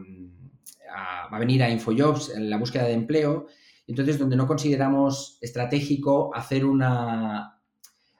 va 1.32 1.36
a 1.36 1.38
venir 1.38 1.62
a 1.62 1.70
Infojobs 1.70 2.34
en 2.34 2.50
la 2.50 2.56
búsqueda 2.56 2.82
de 2.82 2.94
empleo, 2.94 3.46
entonces 3.86 4.18
donde 4.18 4.34
no 4.34 4.48
consideramos 4.48 5.38
estratégico 5.40 6.34
hacer 6.34 6.64
una, 6.64 7.61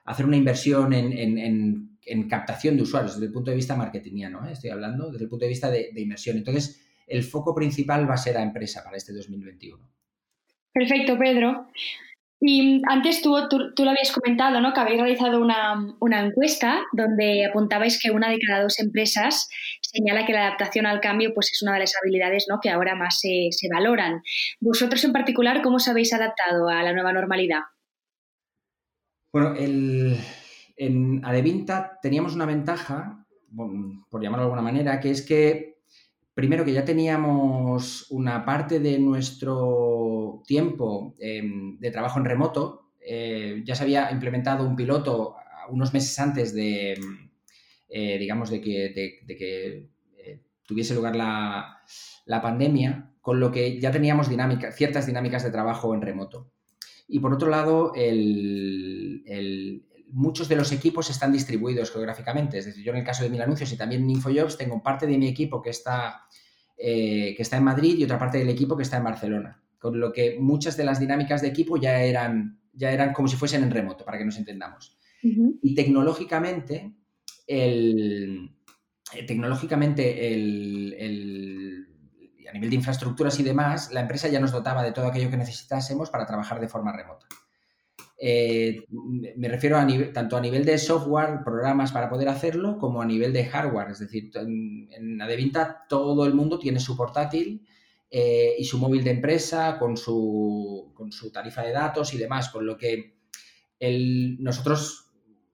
hacer 0.04 0.26
una 0.26 0.36
inversión 0.36 0.92
en, 0.92 2.28
captación 2.28 2.76
de 2.76 2.82
usuarios 2.82 3.14
desde 3.14 3.26
el 3.26 3.32
punto 3.32 3.50
de 3.50 3.56
vista 3.56 3.76
marketingiano, 3.76 4.46
¿eh? 4.46 4.52
estoy 4.52 4.70
hablando, 4.70 5.10
desde 5.10 5.24
el 5.24 5.30
punto 5.30 5.44
de 5.44 5.50
vista 5.50 5.70
de, 5.70 5.92
inversión. 5.96 6.36
Entonces, 6.36 6.84
el 7.06 7.22
foco 7.22 7.54
principal 7.54 8.08
va 8.08 8.14
a 8.14 8.18
ser 8.18 8.36
a 8.36 8.42
empresa 8.42 8.82
para 8.82 8.96
este 8.96 9.12
2021. 9.12 9.78
Perfecto, 10.72 11.18
Pedro. 11.18 11.68
Y 12.44 12.82
antes 12.88 13.22
tú, 13.22 13.36
tú, 13.48 13.84
lo 13.84 13.90
habías 13.90 14.10
comentado, 14.10 14.60
¿no? 14.60 14.72
Que 14.72 14.80
habéis 14.80 15.00
realizado 15.00 15.40
una, 15.40 16.24
encuesta 16.24 16.82
donde 16.92 17.46
apuntabais 17.46 18.00
que 18.02 18.10
una 18.10 18.30
de 18.30 18.40
cada 18.40 18.64
dos 18.64 18.80
empresas 18.80 19.48
señala 19.80 20.26
que 20.26 20.32
la 20.32 20.46
adaptación 20.48 20.86
al 20.86 21.00
cambio 21.00 21.32
pues, 21.34 21.52
es 21.52 21.62
una 21.62 21.74
de 21.74 21.80
las 21.80 21.92
habilidades 22.02 22.46
¿no? 22.48 22.58
que 22.60 22.70
ahora 22.70 22.96
más 22.96 23.20
se, 23.20 23.68
valoran. 23.72 24.22
Vosotros 24.58 25.04
en 25.04 25.12
particular, 25.12 25.62
¿cómo 25.62 25.76
os 25.76 25.86
habéis 25.86 26.12
adaptado 26.14 26.68
a 26.68 26.82
la 26.82 26.92
nueva 26.92 27.12
normalidad? 27.12 27.60
Bueno, 29.32 29.54
en 29.56 31.24
Adevinta 31.24 31.98
teníamos 32.02 32.34
una 32.34 32.44
ventaja, 32.44 33.26
por 34.10 34.22
llamarlo 34.22 34.44
de 34.44 34.52
alguna 34.52 34.62
manera, 34.62 35.00
que 35.00 35.10
es 35.10 35.22
que 35.22 35.78
primero 36.34 36.64
que 36.64 36.72
ya 36.74 36.84
teníamos 36.84 38.10
una 38.10 38.44
parte 38.44 38.78
de 38.78 38.98
nuestro 38.98 40.42
tiempo 40.46 41.14
em, 41.18 41.78
de 41.78 41.90
trabajo 41.90 42.18
en 42.18 42.26
remoto, 42.26 42.92
eh, 43.00 43.62
ya 43.64 43.74
se 43.74 43.84
había 43.84 44.10
implementado 44.10 44.66
un 44.66 44.76
piloto 44.76 45.36
unos 45.70 45.94
meses 45.94 46.18
antes 46.18 46.54
de, 46.54 46.98
eh, 47.88 48.18
digamos, 48.18 48.50
de 48.50 48.60
que, 48.60 49.88
eh, 50.18 50.40
tuviese 50.66 50.94
lugar 50.94 51.16
la, 51.16 51.80
pandemia, 52.42 53.14
con 53.22 53.40
lo 53.40 53.50
que 53.50 53.80
ya 53.80 53.90
teníamos 53.90 54.28
ciertas 54.74 55.06
dinámicas 55.06 55.42
de 55.42 55.50
trabajo 55.50 55.94
en 55.94 56.02
remoto. 56.02 56.51
Y 57.12 57.20
por 57.20 57.34
otro 57.34 57.50
lado, 57.50 57.92
muchos 60.12 60.48
de 60.48 60.56
los 60.56 60.72
equipos 60.72 61.10
están 61.10 61.30
distribuidos 61.30 61.90
geográficamente. 61.90 62.56
Es 62.56 62.64
decir, 62.64 62.82
yo 62.82 62.92
en 62.92 63.00
el 63.00 63.04
caso 63.04 63.22
de 63.22 63.28
Mil 63.28 63.42
Anuncios 63.42 63.70
y 63.70 63.76
también 63.76 64.02
en 64.02 64.10
InfoJobs 64.10 64.56
tengo 64.56 64.82
parte 64.82 65.06
de 65.06 65.18
mi 65.18 65.28
equipo 65.28 65.60
que 65.60 65.68
está, 65.68 66.22
eh, 66.78 67.34
que 67.36 67.42
está 67.42 67.58
en 67.58 67.64
Madrid 67.64 67.98
y 67.98 68.04
otra 68.04 68.18
parte 68.18 68.38
del 68.38 68.48
equipo 68.48 68.78
que 68.78 68.84
está 68.84 68.96
en 68.96 69.04
Barcelona. 69.04 69.62
Con 69.78 70.00
lo 70.00 70.10
que 70.10 70.38
muchas 70.40 70.74
de 70.78 70.84
las 70.84 71.00
dinámicas 71.00 71.42
de 71.42 71.48
equipo 71.48 71.76
ya 71.76 72.02
eran, 72.02 72.58
ya 72.72 72.90
eran 72.90 73.12
como 73.12 73.28
si 73.28 73.36
fuesen 73.36 73.62
en 73.62 73.70
remoto, 73.70 74.06
para 74.06 74.16
que 74.16 74.24
nos 74.24 74.38
entendamos. 74.38 74.96
Y 75.20 75.74
tecnológicamente, 75.74 76.94
el, 77.46 78.56
eh, 79.14 79.26
tecnológicamente 79.26 80.32
el, 80.32 81.86
a 82.52 82.54
nivel 82.54 82.68
de 82.68 82.76
infraestructuras 82.76 83.40
y 83.40 83.42
demás, 83.42 83.90
la 83.92 84.00
empresa 84.00 84.28
ya 84.28 84.38
nos 84.38 84.52
dotaba 84.52 84.82
de 84.82 84.92
todo 84.92 85.06
aquello 85.06 85.30
que 85.30 85.38
necesitásemos 85.38 86.10
para 86.10 86.26
trabajar 86.26 86.60
de 86.60 86.68
forma 86.68 86.92
remota. 86.92 87.26
Eh, 88.18 88.84
me 89.36 89.48
refiero 89.48 89.78
a 89.78 89.84
nivel, 89.86 90.12
tanto 90.12 90.36
a 90.36 90.40
nivel 90.40 90.66
de 90.66 90.76
software, 90.76 91.40
programas 91.42 91.92
para 91.92 92.10
poder 92.10 92.28
hacerlo, 92.28 92.76
como 92.76 93.00
a 93.00 93.06
nivel 93.06 93.32
de 93.32 93.46
hardware. 93.46 93.90
Es 93.90 94.00
decir, 94.00 94.30
en, 94.34 95.20
Adevinta 95.22 95.86
todo 95.88 96.26
el 96.26 96.34
mundo 96.34 96.58
tiene 96.58 96.78
su 96.78 96.94
portátil 96.94 97.66
eh, 98.10 98.54
y 98.58 98.64
su 98.66 98.76
móvil 98.76 99.02
de 99.02 99.12
empresa 99.12 99.78
con 99.78 99.96
su, 99.96 100.92
con 100.92 101.10
su, 101.10 101.32
tarifa 101.32 101.62
de 101.62 101.72
datos 101.72 102.12
y 102.12 102.18
demás, 102.18 102.50
con 102.50 102.66
lo 102.66 102.76
que 102.76 103.16
nosotros, 104.38 105.10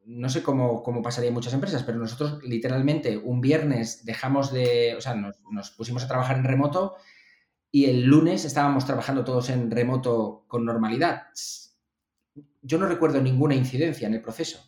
no 0.09 0.29
sé 0.29 0.42
cómo, 0.42 0.83
cómo, 0.83 1.03
pasaría 1.03 1.29
en 1.29 1.35
muchas 1.35 1.55
empresas, 1.55 1.85
pero 1.85 1.99
nosotros 1.99 2.42
literalmente 2.42 3.16
un 3.16 3.40
viernes 3.40 4.05
dejamos 4.05 4.53
de, 4.53 4.94
o 4.97 5.01
sea, 5.01 5.14
nos, 5.14 5.37
nos 5.51 5.71
pusimos 5.71 6.03
a 6.05 6.09
trabajar 6.09 6.37
en 6.37 6.44
remoto 6.44 6.97
y 7.71 7.87
el 7.87 8.05
lunes 8.05 8.44
estábamos 8.44 8.87
trabajando 8.87 9.25
todos 9.25 9.51
en 9.51 9.71
remoto 9.71 10.44
con 10.49 10.64
normalidad 10.64 11.25
yo 12.62 12.79
no 12.79 12.87
recuerdo 12.87 13.21
ninguna 13.21 13.55
incidencia 13.55 14.07
en 14.07 14.14
el 14.14 14.23
proceso, 14.23 14.61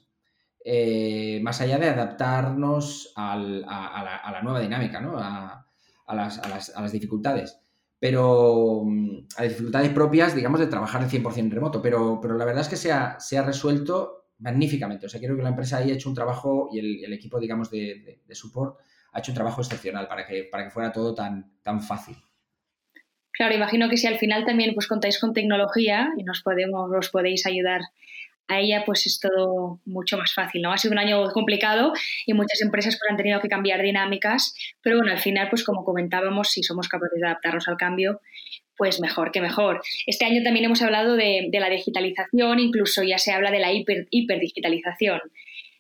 eh, 0.64 1.40
más 1.42 1.60
allá 1.60 1.78
de 1.78 1.88
adaptarnos 1.88 3.12
a, 3.16 3.36
la, 3.36 4.40
nueva 4.42 4.60
dinámica, 4.60 5.00
¿no? 5.00 5.18
a, 5.18 5.66
las, 6.06 6.92
dificultades. 6.92 7.58
Pero 7.98 8.82
mm, 8.86 9.26
a 9.36 9.42
dificultades 9.42 9.90
propias, 9.90 10.34
digamos, 10.34 10.60
de 10.60 10.66
trabajar 10.66 11.02
el 11.02 11.10
100% 11.10 11.38
en 11.38 11.50
remoto. 11.50 11.82
Pero, 11.82 12.18
pero 12.20 12.38
la 12.38 12.46
verdad 12.46 12.62
es 12.62 12.68
que 12.68 12.76
se 12.76 12.92
ha, 12.92 13.20
se 13.20 13.36
ha, 13.36 13.42
resuelto 13.42 14.19
magníficamente. 14.40 15.06
O 15.06 15.08
sea, 15.08 15.20
creo 15.20 15.36
que 15.36 15.42
la 15.42 15.50
empresa 15.50 15.78
ahí 15.78 15.90
ha 15.90 15.94
hecho 15.94 16.08
un 16.08 16.14
trabajo 16.14 16.68
y 16.72 16.78
el, 17.04 17.12
equipo, 17.12 17.38
digamos, 17.38 17.70
de, 17.70 18.20
de, 18.26 18.34
support 18.34 18.78
ha 19.12 19.20
hecho 19.20 19.32
un 19.32 19.36
trabajo 19.36 19.60
excepcional 19.60 20.08
para 20.08 20.26
que, 20.26 20.44
para 20.44 20.64
que 20.64 20.70
fuera 20.70 20.92
todo 20.92 21.14
tan, 21.14 21.52
tan 21.62 21.82
fácil. 21.82 22.16
Claro, 23.32 23.54
imagino 23.54 23.88
que 23.88 23.96
si 23.96 24.06
al 24.06 24.18
final 24.18 24.44
también 24.44 24.74
pues 24.74 24.86
contáis 24.86 25.18
con 25.18 25.32
tecnología 25.32 26.10
y 26.18 26.24
nos 26.24 26.42
podemos, 26.42 26.90
os 26.92 27.10
podéis 27.10 27.46
ayudar 27.46 27.80
a 28.48 28.58
ella, 28.58 28.82
pues 28.84 29.06
es 29.06 29.20
todo 29.20 29.80
mucho 29.84 30.18
más 30.18 30.34
fácil, 30.34 30.62
¿no? 30.62 30.72
Ha 30.72 30.78
sido 30.78 30.92
un 30.92 30.98
año 30.98 31.30
complicado 31.30 31.92
y 32.26 32.34
muchas 32.34 32.60
empresas 32.60 32.98
pues, 32.98 33.10
han 33.10 33.16
tenido 33.16 33.40
que 33.40 33.48
cambiar 33.48 33.80
dinámicas, 33.80 34.54
pero 34.82 34.96
bueno, 34.96 35.12
al 35.12 35.20
final, 35.20 35.48
pues 35.48 35.64
como 35.64 35.84
comentábamos, 35.84 36.48
si 36.48 36.62
somos 36.62 36.88
capaces 36.88 37.20
de 37.20 37.26
adaptarnos 37.26 37.68
al 37.68 37.76
cambio, 37.76 38.20
pues 38.76 39.00
mejor 39.00 39.30
que 39.32 39.40
mejor. 39.40 39.80
Este 40.06 40.24
año 40.24 40.42
también 40.42 40.64
hemos 40.64 40.82
hablado 40.82 41.16
de, 41.16 41.48
la 41.52 41.68
digitalización, 41.68 42.58
incluso 42.58 43.02
ya 43.02 43.18
se 43.18 43.32
habla 43.32 43.50
de 43.50 43.60
la 43.60 43.72
hiper, 43.72 44.06
hiperdigitalización. 44.10 45.20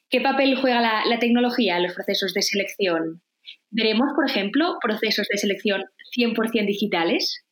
¿Qué 0.08 0.20
papel 0.20 0.56
juega 0.56 0.80
la, 0.80 1.18
tecnología 1.18 1.76
en 1.76 1.84
los 1.84 1.94
procesos 1.94 2.34
de 2.34 2.42
selección? 2.42 3.22
¿Veremos, 3.70 4.08
por 4.14 4.28
ejemplo, 4.28 4.76
procesos 4.82 5.28
de 5.30 5.38
selección 5.38 5.84
100% 6.16 6.66
digitales? 6.66 7.44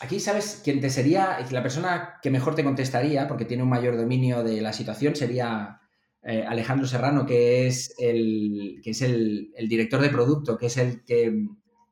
aquí, 0.00 0.20
¿sabes? 0.20 0.60
quién 0.62 0.80
te 0.80 0.90
sería, 0.90 1.38
la 1.50 1.62
persona 1.62 2.20
que 2.22 2.30
mejor 2.30 2.54
te 2.54 2.62
contestaría, 2.62 3.26
porque 3.26 3.44
tiene 3.44 3.64
un 3.64 3.68
mayor 3.68 3.96
dominio 3.96 4.44
de 4.44 4.60
la 4.60 4.72
situación, 4.72 5.16
sería 5.16 5.80
eh, 6.22 6.44
Alejandro 6.46 6.86
Serrano, 6.86 7.26
que 7.26 7.66
es, 7.66 7.94
el, 7.98 8.80
que 8.82 8.90
es 8.90 9.02
el, 9.02 9.50
director 9.68 10.00
de 10.00 10.10
producto, 10.10 10.58
que 10.58 10.66
es 10.66 10.76
el 10.76 11.04
que, 11.04 11.32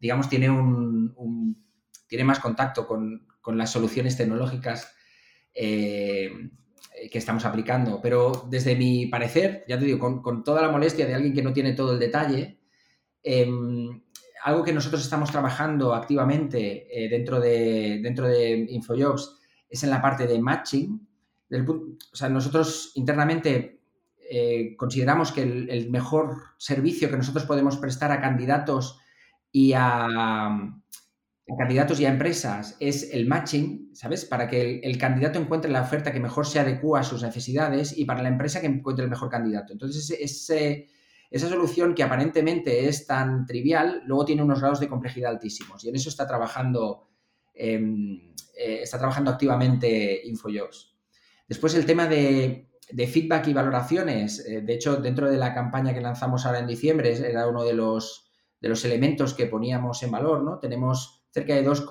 digamos, 0.00 0.28
tiene, 0.28 0.50
un, 0.50 1.64
tiene 2.08 2.24
más 2.24 2.40
contacto 2.40 2.86
con, 2.86 3.26
las 3.56 3.70
soluciones 3.70 4.16
tecnológicas 4.16 4.92
eh, 5.54 6.30
que 7.10 7.18
estamos 7.18 7.44
aplicando. 7.44 8.00
Pero 8.02 8.46
desde 8.50 8.74
mi 8.74 9.06
parecer, 9.06 9.64
ya 9.68 9.78
te 9.78 9.84
digo, 9.84 10.20
con, 10.20 10.42
toda 10.42 10.62
la 10.62 10.70
molestia 10.70 11.06
de 11.06 11.14
alguien 11.14 11.32
que 11.32 11.42
no 11.42 11.52
tiene 11.52 11.72
todo 11.72 11.92
el 11.92 12.00
detalle, 12.00 12.58
em, 13.22 14.02
algo 14.42 14.64
que 14.64 14.72
nosotros 14.72 15.02
estamos 15.02 15.30
trabajando 15.30 15.94
activamente 15.94 16.86
eh, 16.90 17.08
dentro, 17.08 17.40
de, 17.40 18.00
dentro 18.02 18.26
de 18.26 18.66
InfoJobs 18.68 19.36
es 19.68 19.82
en 19.82 19.90
la 19.90 20.00
parte 20.02 20.26
de 20.26 20.40
matching. 20.40 21.08
o 21.50 22.16
sea, 22.16 22.28
nosotros 22.28 22.92
internamente 22.94 23.80
eh, 24.28 24.74
consideramos 24.76 25.32
que 25.32 25.42
el, 25.42 25.90
mejor 25.90 26.36
servicio 26.58 27.10
que 27.10 27.16
nosotros 27.16 27.44
podemos 27.44 27.76
prestar 27.76 28.10
a 28.10 28.20
candidatos 28.20 29.00
y 29.56 29.72
a, 29.72 30.06
candidatos 31.56 31.98
y 31.98 32.04
a 32.04 32.10
empresas 32.10 32.76
es 32.78 33.14
el 33.14 33.26
matching, 33.26 33.88
¿sabes? 33.94 34.26
Para 34.26 34.48
que 34.48 34.80
el, 34.80 34.98
candidato 34.98 35.38
encuentre 35.38 35.70
la 35.70 35.80
oferta 35.80 36.12
que 36.12 36.20
mejor 36.20 36.46
se 36.46 36.60
adecua 36.60 37.00
a 37.00 37.02
sus 37.02 37.22
necesidades 37.22 37.96
y 37.96 38.04
para 38.04 38.22
la 38.22 38.28
empresa 38.28 38.60
que 38.60 38.66
encuentre 38.66 39.04
el 39.04 39.10
mejor 39.10 39.30
candidato. 39.30 39.72
Entonces, 39.72 40.10
esa 40.20 41.48
solución 41.48 41.94
que 41.94 42.02
aparentemente 42.02 42.86
es 42.86 43.06
tan 43.06 43.46
trivial, 43.46 44.02
luego 44.04 44.26
tiene 44.26 44.42
unos 44.42 44.60
grados 44.60 44.78
de 44.78 44.88
complejidad 44.88 45.30
altísimos 45.30 45.82
y 45.82 45.88
en 45.88 45.96
eso 45.96 46.10
está 46.10 46.26
trabajando, 46.26 47.08
em, 47.54 48.34
eh, 48.58 48.80
está 48.82 48.98
trabajando 48.98 49.30
activamente 49.30 50.20
InfoJobs. 50.26 50.98
Después 51.48 51.74
el 51.76 51.86
tema 51.86 52.06
de, 52.06 52.68
feedback 53.10 53.48
y 53.48 53.54
valoraciones. 53.54 54.46
Eh, 54.46 54.60
de 54.60 54.74
hecho, 54.74 54.96
dentro 54.96 55.30
de 55.30 55.38
la 55.38 55.54
campaña 55.54 55.94
que 55.94 56.02
lanzamos 56.02 56.44
ahora 56.44 56.58
en 56.58 56.66
diciembre, 56.66 57.16
era 57.16 57.48
uno 57.48 57.64
de 57.64 57.72
los, 57.72 58.25
de 58.66 58.70
los 58.70 58.84
elementos 58.84 59.32
que 59.32 59.46
poníamos 59.46 60.02
en 60.02 60.10
valor, 60.10 60.42
¿no? 60.42 60.58
Tenemos 60.58 61.24
cerca 61.30 61.54
de 61.54 61.62
2, 61.62 61.86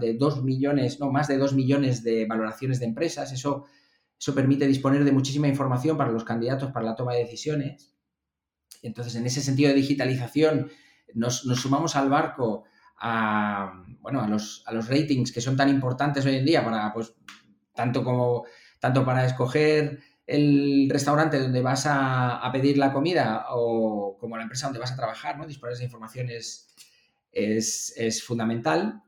de 0.00 0.14
2 0.14 0.42
millones, 0.42 0.98
no, 0.98 1.12
más 1.12 1.28
de 1.28 1.36
2 1.36 1.52
millones 1.52 2.02
de 2.02 2.24
valoraciones 2.24 2.80
de 2.80 2.86
empresas. 2.86 3.30
Eso, 3.30 3.66
eso 4.18 4.34
permite 4.34 4.66
disponer 4.66 5.04
de 5.04 5.12
muchísima 5.12 5.48
información 5.48 5.98
para 5.98 6.10
los 6.10 6.24
candidatos 6.24 6.72
para 6.72 6.86
la 6.86 6.96
toma 6.96 7.12
de 7.12 7.24
decisiones. 7.24 7.94
Entonces, 8.80 9.16
en 9.16 9.26
ese 9.26 9.42
sentido 9.42 9.68
de 9.68 9.74
digitalización, 9.74 10.70
nos, 11.12 11.42
sumamos 11.42 11.94
al 11.94 12.08
barco 12.08 12.64
a, 12.98 13.84
bueno, 14.00 14.22
a, 14.22 14.28
los, 14.28 14.62
a 14.66 14.72
los 14.72 14.88
ratings 14.88 15.30
que 15.30 15.42
son 15.42 15.58
tan 15.58 15.68
importantes 15.68 16.24
hoy 16.24 16.36
en 16.36 16.46
día 16.46 16.64
para, 16.64 16.90
pues, 16.94 17.14
tanto 17.74 18.02
como, 18.02 18.46
tanto 18.80 19.04
para 19.04 19.26
escoger 19.26 20.00
el 20.26 20.88
restaurante 20.90 21.38
donde 21.38 21.60
vas 21.60 21.84
a, 21.86 22.48
pedir 22.52 22.78
la 22.78 22.92
comida 22.92 23.46
o 23.50 24.16
como 24.18 24.36
la 24.36 24.44
empresa 24.44 24.66
donde 24.66 24.80
vas 24.80 24.92
a 24.92 24.96
trabajar, 24.96 25.36
¿no? 25.36 25.46
Disponer 25.46 25.76
de 25.76 25.84
información 25.84 26.30
es, 26.30 26.74
es, 27.32 28.22
fundamental. 28.24 29.02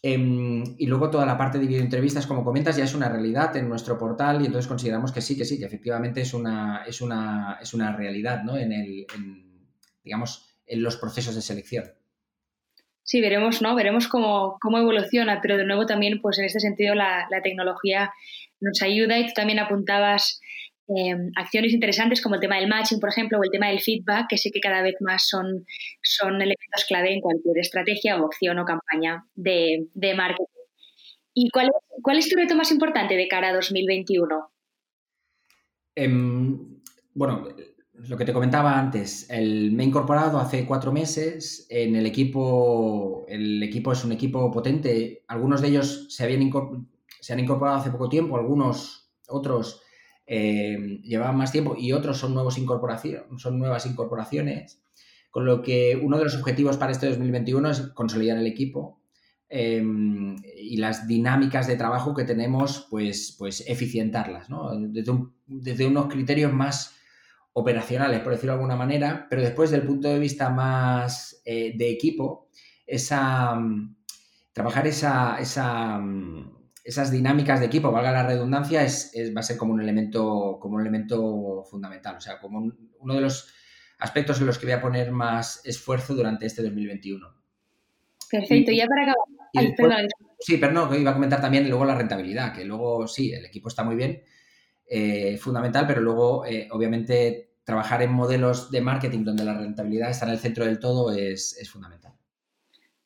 Em, 0.00 0.62
y 0.78 0.86
luego 0.86 1.10
toda 1.10 1.26
la 1.26 1.36
parte 1.36 1.58
de 1.58 1.66
videoentrevistas, 1.66 2.26
como 2.26 2.44
comentas, 2.44 2.76
ya 2.76 2.84
es 2.84 2.94
una 2.94 3.08
realidad 3.08 3.56
en 3.56 3.68
nuestro 3.68 3.98
portal 3.98 4.40
y 4.40 4.46
entonces 4.46 4.68
consideramos 4.68 5.12
que 5.12 5.20
sí, 5.20 5.36
que 5.36 5.44
sí, 5.44 5.58
que 5.58 5.64
efectivamente 5.64 6.20
es 6.20 6.32
una, 6.32 6.84
es 6.86 7.00
una, 7.00 7.58
es 7.60 7.74
una 7.74 7.94
realidad 7.96 8.42
¿no? 8.44 8.56
en, 8.56 8.72
el, 8.72 9.06
digamos, 10.04 10.48
en 10.66 10.82
los 10.82 10.96
procesos 10.96 11.34
de 11.34 11.42
selección. 11.42 11.84
Sí, 13.02 13.20
veremos, 13.20 13.60
¿no? 13.60 13.74
Veremos 13.74 14.06
cómo, 14.06 14.58
cómo 14.60 14.78
evoluciona, 14.78 15.40
pero 15.40 15.56
de 15.56 15.64
nuevo 15.64 15.86
también, 15.86 16.20
pues 16.20 16.38
en 16.38 16.44
este 16.44 16.60
sentido, 16.60 16.94
la, 16.94 17.26
la 17.30 17.42
tecnología 17.42 18.12
nos 18.60 18.82
ayuda 18.82 19.18
y 19.18 19.26
tú 19.26 19.32
también 19.34 19.58
apuntabas 19.58 20.40
em, 20.88 21.30
acciones 21.36 21.72
interesantes 21.72 22.22
como 22.22 22.36
el 22.36 22.40
tema 22.40 22.56
del 22.56 22.68
matching, 22.68 23.00
por 23.00 23.10
ejemplo, 23.10 23.38
o 23.38 23.44
el 23.44 23.50
tema 23.50 23.68
del 23.68 23.80
feedback, 23.80 24.26
que 24.28 24.38
sí 24.38 24.50
que 24.50 24.60
cada 24.60 24.82
vez 24.82 24.94
más 25.00 25.28
son, 25.28 25.66
son 26.02 26.34
elementos 26.34 26.84
clave 26.86 27.12
en 27.12 27.20
cualquier 27.20 27.58
estrategia 27.58 28.16
o 28.16 28.26
acción 28.26 28.58
o 28.58 28.64
campaña 28.64 29.24
de, 29.34 29.86
de 29.94 30.14
marketing. 30.14 30.44
¿Y 31.34 31.50
cuál 31.50 31.70
cuál 32.02 32.18
es 32.18 32.28
tu 32.28 32.36
reto 32.36 32.54
más 32.56 32.70
importante 32.70 33.16
de 33.16 33.28
cara 33.28 33.48
a 33.48 33.54
2021? 33.54 34.50
Em, 35.94 36.80
bueno, 37.14 37.48
lo 37.92 38.16
que 38.16 38.24
te 38.24 38.32
comentaba 38.32 38.78
antes, 38.78 39.28
el, 39.30 39.72
me 39.72 39.82
he 39.82 39.86
incorporado 39.86 40.38
hace 40.38 40.64
cuatro 40.66 40.92
meses 40.92 41.66
en 41.70 41.96
el 41.96 42.06
equipo. 42.06 43.24
El 43.28 43.62
equipo 43.62 43.92
es 43.92 44.04
un 44.04 44.12
equipo 44.12 44.50
potente. 44.50 45.24
Algunos 45.26 45.60
de 45.60 45.68
ellos 45.68 46.06
se, 46.08 46.24
habían 46.24 46.42
se 47.20 47.32
han 47.32 47.40
incorporado 47.40 47.78
hace 47.78 47.90
poco 47.90 48.08
tiempo, 48.08 48.36
algunos 48.36 49.10
otros 49.28 49.82
eh, 50.26 51.00
llevaban 51.02 51.36
más 51.36 51.52
tiempo 51.52 51.74
y 51.78 51.92
otros 51.92 52.18
son, 52.18 52.34
nuevos 52.34 52.54
son 53.36 53.58
nuevas 53.58 53.86
incorporaciones. 53.86 54.82
Con 55.30 55.46
lo 55.46 55.62
que 55.62 55.98
uno 56.02 56.18
de 56.18 56.24
los 56.24 56.36
objetivos 56.36 56.76
para 56.76 56.92
este 56.92 57.08
2021 57.08 57.70
es 57.70 57.80
consolidar 57.94 58.38
el 58.38 58.46
equipo 58.46 59.00
em, 59.48 60.36
y 60.56 60.76
las 60.76 61.06
dinámicas 61.06 61.66
de 61.66 61.76
trabajo 61.76 62.14
que 62.14 62.24
tenemos, 62.24 62.86
pues, 62.90 63.34
pues 63.38 63.64
eficientarlas, 63.66 64.50
¿no? 64.50 64.70
desde, 64.78 65.12
desde 65.46 65.86
unos 65.86 66.08
criterios 66.08 66.52
más 66.52 66.94
operacionales, 67.54 68.20
por 68.20 68.32
decirlo 68.32 68.52
de 68.52 68.58
alguna 68.58 68.76
manera, 68.76 69.26
pero 69.28 69.42
después 69.42 69.70
del 69.70 69.82
punto 69.82 70.08
de 70.08 70.18
vista 70.18 70.50
más 70.50 71.40
eh, 71.44 71.74
de 71.76 71.90
equipo, 71.90 72.48
esa, 72.86 73.58
trabajar 74.52 74.86
esa, 74.86 75.38
esa, 75.38 76.00
esas 76.88 77.10
dinámicas 77.10 77.60
de 77.60 77.66
equipo, 77.66 77.92
valga 77.92 78.10
la 78.10 78.26
redundancia, 78.26 78.82
es, 78.82 79.12
va 79.36 79.40
a 79.40 79.42
ser 79.42 79.58
como 79.58 79.74
un 79.74 79.82
elemento, 79.82 80.58
como 80.58 80.76
un 80.76 80.80
elemento 80.80 81.62
fundamental, 81.70 82.16
o 82.16 82.20
sea, 82.20 82.40
como 82.40 82.72
uno 83.00 83.14
de 83.14 83.20
los 83.20 83.52
aspectos 83.98 84.40
en 84.40 84.46
los 84.46 84.58
que 84.58 84.64
voy 84.64 84.72
a 84.72 84.80
poner 84.80 85.12
más 85.12 85.60
esfuerzo 85.66 86.14
durante 86.14 86.46
este 86.46 86.62
2021. 86.62 87.28
Perfecto, 88.30 88.70
y, 88.70 88.78
ya 88.78 88.86
para 88.86 89.02
acabar. 89.02 90.06
sí, 90.38 90.56
pero 90.56 90.72
no, 90.72 90.94
iba 90.94 91.10
a 91.10 91.14
comentar 91.14 91.42
también 91.42 91.68
luego 91.68 91.84
la 91.84 91.94
rentabilidad, 91.94 92.54
que 92.54 92.64
luego 92.64 93.06
sí, 93.06 93.34
el 93.34 93.44
equipo 93.44 93.68
está 93.68 93.84
muy 93.84 93.94
bien, 93.94 94.22
eh, 94.86 95.36
fundamental, 95.36 95.86
pero 95.86 96.00
luego, 96.00 96.46
eh, 96.46 96.68
obviamente, 96.70 97.56
trabajar 97.64 98.00
en 98.00 98.12
modelos 98.12 98.70
de 98.70 98.80
marketing 98.80 99.24
donde 99.24 99.44
la 99.44 99.58
rentabilidad 99.58 100.08
está 100.08 100.24
en 100.24 100.32
el 100.32 100.38
centro 100.38 100.64
del 100.64 100.78
todo 100.78 101.12
es, 101.12 101.54
fundamental. 101.70 102.14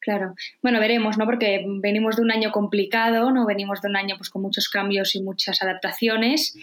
Claro. 0.02 0.34
Bueno, 0.60 0.80
veremos, 0.80 1.16
¿no? 1.16 1.24
Porque 1.26 1.64
venimos 1.80 2.16
de 2.16 2.22
un 2.22 2.32
año 2.32 2.50
complicado, 2.50 3.30
¿no? 3.30 3.46
Venimos 3.46 3.80
de 3.80 3.88
un 3.88 3.96
año 3.96 4.16
pues, 4.16 4.30
con 4.30 4.42
muchos 4.42 4.68
cambios 4.68 5.14
y 5.14 5.22
muchas 5.22 5.62
adaptaciones. 5.62 6.56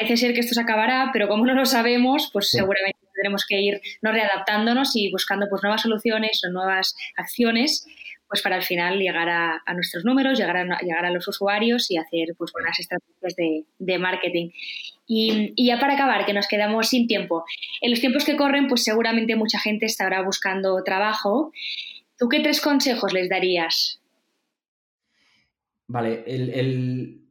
Parece 0.00 0.16
ser 0.16 0.34
que 0.34 0.40
esto 0.40 0.54
se 0.54 0.60
acabará, 0.60 1.10
pero 1.12 1.28
como 1.28 1.46
no 1.46 1.54
lo 1.54 1.64
sabemos, 1.64 2.28
pues 2.32 2.50
seguramente 2.50 2.98
tendremos 3.14 3.46
que 3.46 3.60
ir 3.60 3.80
no 4.02 4.10
readaptándonos 4.10 4.96
y 4.96 5.12
buscando 5.12 5.46
pues, 5.48 5.62
nuevas 5.62 5.82
soluciones 5.82 6.42
o 6.44 6.50
nuevas 6.50 6.96
acciones 7.16 7.86
pues 8.28 8.42
para 8.42 8.56
al 8.56 8.62
final 8.62 8.98
llegar 8.98 9.28
a, 9.28 9.62
nuestros 9.74 10.04
números, 10.04 10.38
llegar 10.38 10.56
a, 10.56 10.78
llegar 10.80 11.04
a 11.04 11.10
los 11.10 11.28
usuarios 11.28 11.90
y 11.90 11.96
hacer 11.96 12.34
pues 12.36 12.52
buenas 12.52 12.78
estrategias 12.78 13.36
de, 13.78 13.98
marketing. 13.98 14.50
Y, 15.06 15.54
ya 15.64 15.78
para 15.78 15.94
acabar, 15.94 16.26
que 16.26 16.32
nos 16.32 16.48
quedamos 16.48 16.88
sin 16.88 17.06
tiempo. 17.06 17.44
En 17.80 17.90
los 17.90 18.00
tiempos 18.00 18.24
que 18.24 18.36
corren, 18.36 18.66
pues 18.66 18.82
seguramente 18.82 19.36
mucha 19.36 19.60
gente 19.60 19.86
estará 19.86 20.22
buscando 20.22 20.82
trabajo. 20.82 21.52
¿Tú 22.18 22.28
qué 22.28 22.40
tres 22.40 22.60
consejos 22.60 23.12
les 23.12 23.28
darías? 23.28 24.00
Vale, 25.88 26.24
el, 26.26 27.26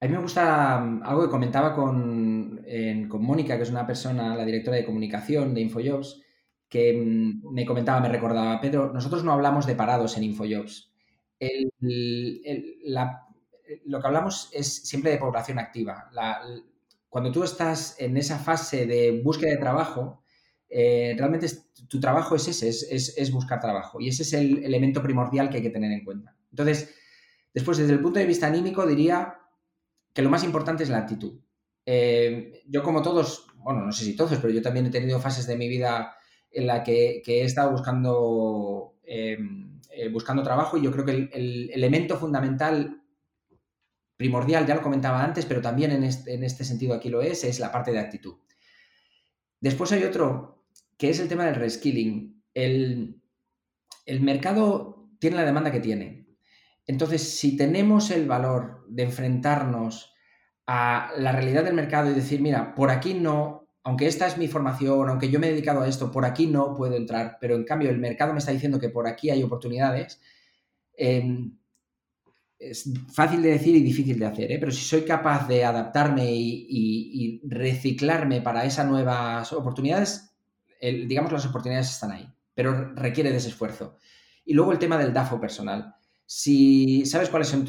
a 0.00 0.06
mí 0.06 0.12
me 0.12 0.20
gusta 0.20 0.82
um, 0.82 1.02
algo 1.02 1.22
que 1.22 1.30
comentaba 1.30 1.74
con, 1.74 2.62
con 3.08 3.24
Mónica, 3.24 3.56
que 3.56 3.62
es 3.62 3.70
una 3.70 3.86
persona, 3.86 4.36
la 4.36 4.44
directora 4.44 4.76
de 4.76 4.84
comunicación 4.84 5.54
de 5.54 5.62
InfoJobs, 5.62 6.20
que 6.68 6.92
mm, 6.92 7.52
me 7.52 7.64
comentaba, 7.64 8.00
me 8.00 8.08
recordaba, 8.08 8.60
Pedro, 8.60 8.92
nosotros 8.92 9.24
no 9.24 9.32
hablamos 9.32 9.66
de 9.66 9.74
parados 9.74 10.16
en 10.16 10.24
InfoJobs. 10.24 10.92
lo 13.84 14.00
que 14.00 14.06
hablamos 14.06 14.50
es 14.52 14.86
siempre 14.86 15.12
de 15.12 15.18
población 15.18 15.58
activa. 15.58 16.10
cuando 17.08 17.32
tú 17.32 17.42
estás 17.44 17.98
en 17.98 18.16
esa 18.18 18.38
fase 18.38 18.86
de 18.86 19.22
búsqueda 19.22 19.52
de 19.52 19.56
trabajo, 19.56 20.22
eh, 20.68 21.14
realmente 21.16 21.48
tu 21.88 22.00
trabajo 22.00 22.36
es 22.36 22.48
ese, 22.48 22.68
es, 22.68 23.32
buscar 23.32 23.60
trabajo. 23.60 24.00
Y 24.00 24.08
ese 24.08 24.22
es 24.22 24.32
el 24.32 24.64
elemento 24.64 25.02
primordial 25.02 25.48
que 25.48 25.58
hay 25.58 25.62
que 25.62 25.70
tener 25.70 25.92
en 25.92 26.04
cuenta. 26.04 26.34
Entonces, 26.50 26.94
después, 27.54 27.78
desde 27.78 27.92
el 27.92 28.00
punto 28.00 28.18
de 28.18 28.26
vista 28.26 28.46
anímico, 28.46 28.86
diría 28.86 29.38
que 30.12 30.22
lo 30.22 30.30
más 30.30 30.44
importante 30.44 30.82
es 30.82 30.88
la 30.88 30.98
actitud. 30.98 31.40
Eh, 31.84 32.62
yo 32.66 32.82
como 32.82 33.02
todos, 33.02 33.46
bueno, 33.58 33.84
no 33.84 33.92
sé 33.92 34.04
si 34.04 34.16
todos, 34.16 34.38
pero 34.38 34.52
yo 34.52 34.62
también 34.62 34.86
he 34.86 34.90
tenido 34.90 35.20
fases 35.20 35.46
de 35.46 35.56
mi 35.56 35.68
vida 35.68 36.16
en 36.50 36.66
la 36.66 36.82
que, 36.82 37.22
he 37.24 37.42
estado 37.42 37.70
buscando, 37.70 38.94
eh, 39.04 39.38
buscando 40.10 40.42
trabajo 40.42 40.76
y 40.78 40.82
yo 40.82 40.90
creo 40.90 41.04
que 41.04 41.28
el, 41.32 41.70
elemento 41.72 42.16
fundamental, 42.16 43.02
primordial, 44.16 44.66
ya 44.66 44.74
lo 44.74 44.82
comentaba 44.82 45.22
antes, 45.22 45.44
pero 45.44 45.60
también 45.60 45.92
en 45.92 46.02
este, 46.02 46.64
sentido 46.64 46.94
aquí 46.94 47.10
lo 47.10 47.20
es, 47.20 47.44
es 47.44 47.60
la 47.60 47.70
parte 47.70 47.92
de 47.92 47.98
actitud. 47.98 48.36
Después 49.60 49.92
hay 49.92 50.04
otro, 50.04 50.55
que 50.96 51.10
es 51.10 51.20
el 51.20 51.28
tema 51.28 51.44
del 51.44 51.56
reskilling. 51.56 52.42
El, 52.54 53.20
el 54.06 54.20
mercado 54.20 55.10
tiene 55.18 55.36
la 55.36 55.44
demanda 55.44 55.72
que 55.72 55.80
tiene. 55.80 56.26
Entonces, 56.86 57.36
si 57.38 57.56
tenemos 57.56 58.10
el 58.10 58.26
valor 58.26 58.84
de 58.88 59.02
enfrentarnos 59.02 60.14
a 60.66 61.10
la 61.16 61.32
realidad 61.32 61.64
del 61.64 61.74
mercado 61.74 62.10
y 62.10 62.14
decir, 62.14 62.40
mira, 62.40 62.74
por 62.74 62.90
aquí 62.90 63.14
no, 63.14 63.68
aunque 63.84 64.06
esta 64.06 64.26
es 64.26 64.36
mi 64.36 64.48
formación, 64.48 65.08
aunque 65.08 65.30
yo 65.30 65.38
me 65.38 65.48
he 65.48 65.52
dedicado 65.52 65.82
a 65.82 65.88
esto, 65.88 66.10
por 66.10 66.24
aquí 66.24 66.46
no 66.46 66.74
puedo 66.74 66.96
entrar, 66.96 67.38
pero 67.40 67.54
en 67.54 67.64
cambio 67.64 67.90
el 67.90 67.98
mercado 67.98 68.32
me 68.32 68.40
está 68.40 68.52
diciendo 68.52 68.80
que 68.80 68.88
por 68.88 69.06
aquí 69.06 69.30
hay 69.30 69.42
oportunidades, 69.42 70.20
em, 70.96 71.56
es 72.58 72.90
fácil 73.12 73.42
de 73.42 73.50
decir 73.50 73.76
y 73.76 73.82
difícil 73.82 74.18
de 74.18 74.26
hacer, 74.26 74.50
¿eh? 74.50 74.58
pero 74.58 74.72
si 74.72 74.82
soy 74.82 75.02
capaz 75.02 75.46
de 75.46 75.64
adaptarme 75.64 76.24
y, 76.32 77.40
reciclarme 77.48 78.40
para 78.40 78.64
esas 78.64 78.86
nuevas 78.86 79.52
oportunidades, 79.52 80.25
digamos 80.80 81.32
las 81.32 81.46
oportunidades 81.46 81.90
están 81.90 82.12
ahí, 82.12 82.28
pero 82.54 82.94
requiere 82.94 83.30
de 83.30 83.36
ese 83.36 83.48
esfuerzo. 83.48 83.96
Y 84.44 84.54
luego 84.54 84.72
el 84.72 84.78
tema 84.78 84.98
del 84.98 85.12
DAFO 85.12 85.40
personal. 85.40 85.94
Si 86.28 87.06
sabes 87.06 87.28
cuáles 87.28 87.48
son 87.48 87.66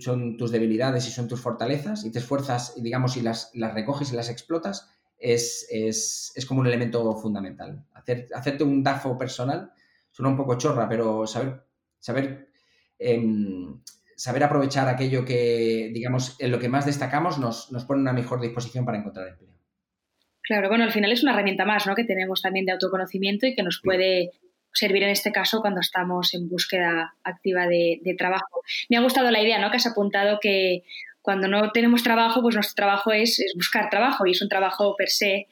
son 0.00 0.36
tus 0.36 0.52
debilidades 0.52 1.08
y 1.08 1.10
son 1.10 1.26
tus 1.26 1.40
fortalezas 1.40 2.04
y 2.04 2.12
te 2.12 2.20
esfuerzas, 2.20 2.74
digamos, 2.76 3.16
y 3.16 3.22
las, 3.22 3.50
las 3.54 3.74
recoges 3.74 4.12
y 4.12 4.16
las 4.16 4.28
explotas, 4.28 4.88
es, 5.22 6.44
como 6.46 6.60
un 6.60 6.66
elemento 6.66 7.14
fundamental. 7.16 7.84
Hacer, 7.94 8.28
hacerte 8.34 8.64
un 8.64 8.82
DAFO 8.82 9.16
personal 9.16 9.72
suena 10.10 10.30
un 10.30 10.36
poco 10.36 10.58
chorra, 10.58 10.88
pero 10.88 11.26
saber, 11.26 11.64
saber, 11.98 12.48
em, 12.98 13.80
saber 14.16 14.44
aprovechar 14.44 14.88
aquello 14.88 15.24
que, 15.24 15.90
digamos, 15.94 16.36
en 16.38 16.50
lo 16.50 16.58
que 16.58 16.68
más 16.68 16.86
destacamos 16.86 17.38
nos, 17.38 17.72
nos 17.72 17.84
pone 17.84 18.00
una 18.00 18.12
mejor 18.12 18.40
disposición 18.40 18.84
para 18.84 18.98
encontrar 18.98 19.28
empleo. 19.28 19.51
Claro, 20.52 20.68
bueno, 20.68 20.84
al 20.84 20.92
final 20.92 21.10
es 21.10 21.22
una 21.22 21.32
herramienta 21.32 21.64
más, 21.64 21.86
¿no? 21.86 21.94
Que 21.94 22.04
tenemos 22.04 22.42
también 22.42 22.66
de 22.66 22.72
autoconocimiento 22.72 23.46
y 23.46 23.54
que 23.54 23.62
nos 23.62 23.80
puede 23.82 24.32
servir 24.70 25.02
en 25.02 25.08
este 25.08 25.32
caso 25.32 25.62
cuando 25.62 25.80
estamos 25.80 26.34
en 26.34 26.46
búsqueda 26.50 27.14
activa 27.24 27.66
de, 27.66 28.00
de, 28.02 28.14
trabajo. 28.14 28.60
Me 28.90 28.98
ha 28.98 29.00
gustado 29.00 29.30
la 29.30 29.40
idea, 29.40 29.58
¿no? 29.58 29.70
Que 29.70 29.78
has 29.78 29.86
apuntado 29.86 30.40
que 30.42 30.82
cuando 31.22 31.48
no 31.48 31.72
tenemos 31.72 32.02
trabajo, 32.02 32.42
pues 32.42 32.54
nuestro 32.54 32.74
trabajo 32.74 33.12
es, 33.12 33.42
buscar 33.54 33.88
trabajo 33.88 34.26
y 34.26 34.32
es 34.32 34.42
un 34.42 34.50
trabajo 34.50 34.94
per 34.94 35.08
se. 35.08 35.46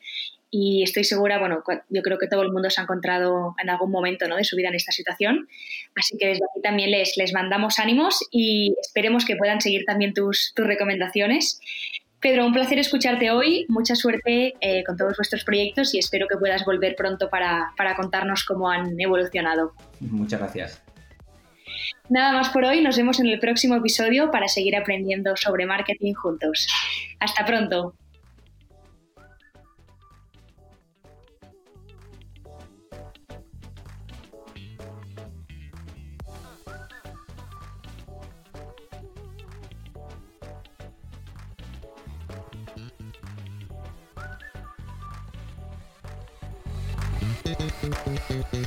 Y 0.50 0.82
estoy 0.82 1.04
segura, 1.04 1.38
bueno, 1.38 1.62
yo 1.88 2.02
creo 2.02 2.18
que 2.18 2.26
todo 2.26 2.42
el 2.42 2.52
mundo 2.52 2.68
se 2.68 2.82
ha 2.82 2.84
encontrado 2.84 3.54
en 3.62 3.70
algún 3.70 3.90
momento 3.90 4.28
¿no? 4.28 4.36
de 4.36 4.44
su 4.44 4.54
vida 4.54 4.68
en 4.68 4.74
esta 4.74 4.92
situación. 4.92 5.48
Así 5.96 6.18
que 6.18 6.26
desde 6.26 6.44
aquí 6.44 6.60
también 6.62 6.90
les, 6.90 7.16
les 7.16 7.32
mandamos 7.32 7.78
ánimos 7.78 8.18
y 8.30 8.74
esperemos 8.82 9.24
que 9.24 9.36
puedan 9.36 9.62
seguir 9.62 9.84
también 9.86 10.12
tus, 10.12 10.52
tus 10.54 10.66
recomendaciones. 10.66 11.58
Pedro, 12.20 12.44
un 12.46 12.52
placer 12.52 12.78
escucharte 12.78 13.30
hoy. 13.30 13.64
Mucha 13.68 13.94
suerte 13.94 14.54
eh, 14.60 14.84
con 14.84 14.96
todos 14.96 15.16
vuestros 15.16 15.42
proyectos 15.42 15.94
y 15.94 15.98
espero 15.98 16.26
que 16.28 16.36
puedas 16.36 16.64
volver 16.66 16.94
pronto 16.94 17.30
para, 17.30 17.72
para 17.76 17.96
contarnos 17.96 18.44
cómo 18.44 18.70
han 18.70 19.00
evolucionado. 19.00 19.72
Muchas 20.00 20.38
gracias. 20.38 20.82
Nada 22.10 22.32
más 22.32 22.50
por 22.50 22.64
hoy, 22.64 22.82
nos 22.82 22.96
vemos 22.96 23.20
en 23.20 23.28
el 23.28 23.38
próximo 23.38 23.76
episodio 23.76 24.30
para 24.30 24.48
seguir 24.48 24.76
aprendiendo 24.76 25.36
sobre 25.36 25.64
marketing 25.64 26.12
juntos. 26.12 26.66
Hasta 27.20 27.46
pronto. 27.46 27.94